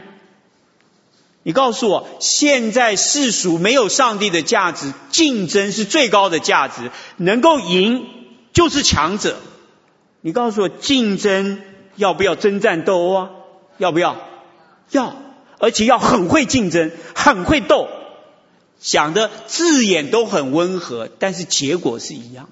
[1.44, 8.08] 你告诉我，现在世俗没有上帝的价值，竞争是最高的价值，能够赢
[8.52, 9.38] 就是强者。
[10.22, 11.62] 你告诉我，竞争
[11.96, 13.30] 要不要争战斗殴啊？
[13.78, 14.18] 要不要？
[14.90, 15.16] 要，
[15.60, 17.88] 而且要很会竞争，很会斗，
[18.80, 22.52] 讲的字眼都很温和，但是结果是一样的。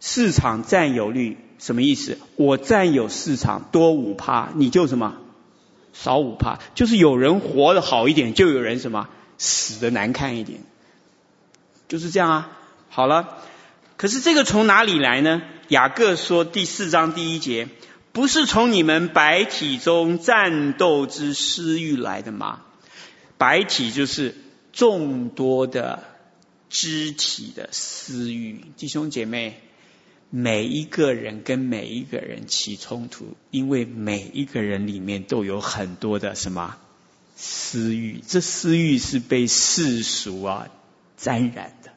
[0.00, 1.38] 市场占有率。
[1.58, 2.18] 什么意思？
[2.36, 5.16] 我占有市场多五趴，你就什么
[5.92, 9.08] 少五趴，就是有人活得好一点，就有人什么
[9.38, 10.60] 死得难看一点，
[11.88, 12.58] 就是这样啊。
[12.88, 13.38] 好了，
[13.96, 15.42] 可是这个从哪里来呢？
[15.68, 17.68] 雅各说第四章第一节，
[18.12, 22.60] 不是从你们百体中战斗之私欲来的吗？
[23.38, 24.34] 百体就是
[24.72, 26.04] 众多的
[26.68, 29.60] 肢体的私欲，弟兄姐妹。
[30.30, 36.76] 每一个人跟每一个人起冲突，因为每一个人里面都有很多的什么
[37.36, 40.68] 私欲，这私欲是被世俗啊
[41.16, 41.92] 沾染的。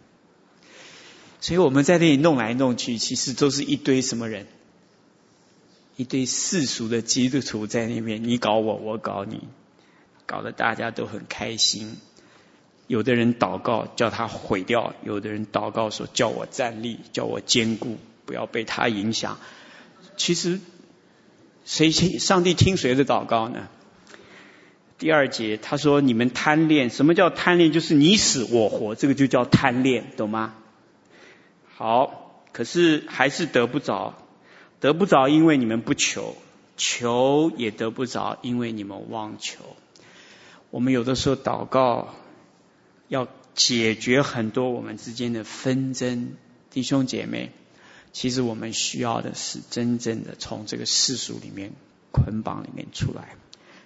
[1.41, 4.45] 所以我们在那里弄来弄去，其实都是一堆什么人？
[5.95, 9.41] 一堆世俗的基督徒在那边，你搞我，我搞你，
[10.25, 11.97] 搞得大家都很开心。
[12.87, 17.97] 有的人祷告叫他毁掉，有的人祷告说叫我站立，叫我坚固。
[18.29, 19.39] 不要被他影响。
[20.17, 20.59] 其实，
[21.65, 23.67] 谁听上帝听谁的祷告呢？
[24.99, 27.71] 第二节他说：“你们贪恋，什么叫贪恋？
[27.71, 30.53] 就是你死我活，这个就叫贪恋，懂吗？”
[31.75, 34.13] 好，可是还是得不着，
[34.79, 36.35] 得不着，因为你们不求，
[36.77, 39.63] 求也得不着，因为你们妄求。
[40.69, 42.13] 我们有的时候祷告，
[43.07, 46.33] 要解决很多我们之间的纷争，
[46.69, 47.51] 弟兄姐妹。
[48.11, 51.71] 其实我们需要的是真正的从这个世俗里面
[52.11, 53.35] 捆绑里面出来。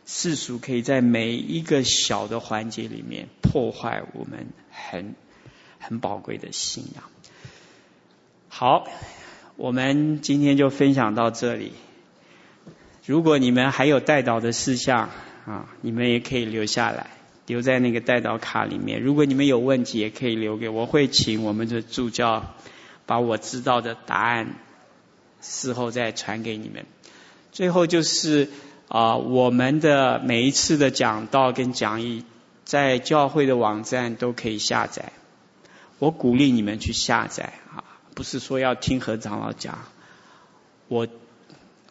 [0.06, 5.16] 世俗可以在每一个小的环节里面破坏我们很
[5.80, 7.04] 很宝贵的信仰。
[8.50, 8.86] 好，
[9.56, 11.72] 我们今天就分享到这里。
[13.06, 15.10] 如果你们还有代祷的事项
[15.46, 17.08] 啊，你们也可以留下来，
[17.48, 19.02] 留在那个代祷卡里面。
[19.02, 22.56] 如果你们有问题，也可以留给我，会请我们的助教。
[23.06, 24.56] 把我知道的答案
[25.42, 26.86] 事后再传给你们。
[27.52, 28.50] 最后就是
[28.88, 32.26] 啊，我们的每一次的讲道跟讲义，
[32.66, 35.12] 在教会的网站都可以下载。
[36.00, 37.84] 我鼓励你们去下载啊，
[38.16, 39.80] 不是说要听何长老讲。
[40.88, 41.08] 我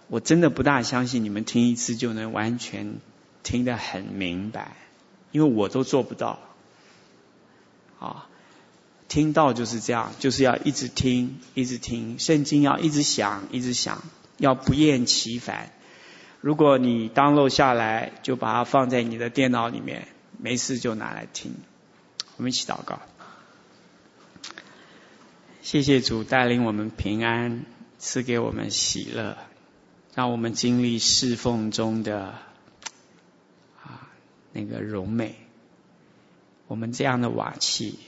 [0.09, 2.97] 我真的不大相信你们听一次就能完全
[3.43, 4.77] 听得很明白，
[5.31, 6.39] 因为我都做不到。
[7.99, 8.27] 啊。
[9.13, 14.03] 听到就是这样，就是要一直听，一直听圣经，要一直想，一直想，
[14.39, 15.71] 要不厌其烦。
[16.41, 20.09] 如果你 download 下来，就把它放在你的电脑里面，
[20.39, 21.53] 没事就拿来听。
[22.39, 23.03] 我们一起祷告，
[25.61, 27.67] 谢谢主带领我们平安，
[27.99, 29.37] 赐给我们喜乐。
[30.15, 32.35] 让我们经历侍奉中的
[33.83, 34.09] 啊
[34.53, 35.37] 那个荣美。
[36.67, 37.99] 我们这样的瓦器，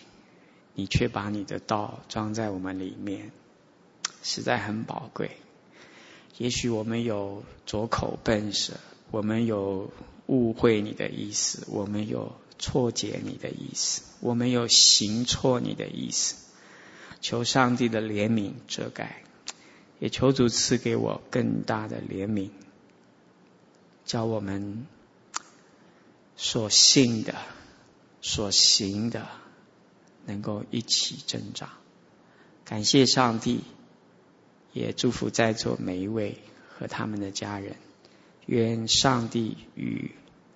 [0.74, 3.30] 你却把你的道装在我们里面，
[4.22, 5.30] 实在很宝贵。
[6.38, 8.74] 也许我们有拙口笨舌，
[9.10, 9.90] 我们有
[10.26, 16.36] 误会你的意思，我们有错解你的意思，我们有行错你的意思。
[17.20, 19.22] 求上帝的怜悯遮盖。
[20.00, 22.50] 也求主赐给我更大的怜悯，
[24.04, 24.86] 叫我们
[26.36, 27.36] 所信的、
[28.20, 29.26] 所行的，
[30.26, 31.70] 能够一起挣扎。
[32.64, 33.60] 感谢上帝，
[34.72, 36.38] 也祝福在座每一位
[36.68, 37.76] 和他们的家人。
[38.46, 40.12] 愿上帝与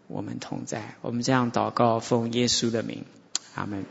[0.08, 0.96] 我们同在。
[1.00, 3.04] 我们这样祷告，奉耶稣的名，
[3.54, 3.84] 阿门。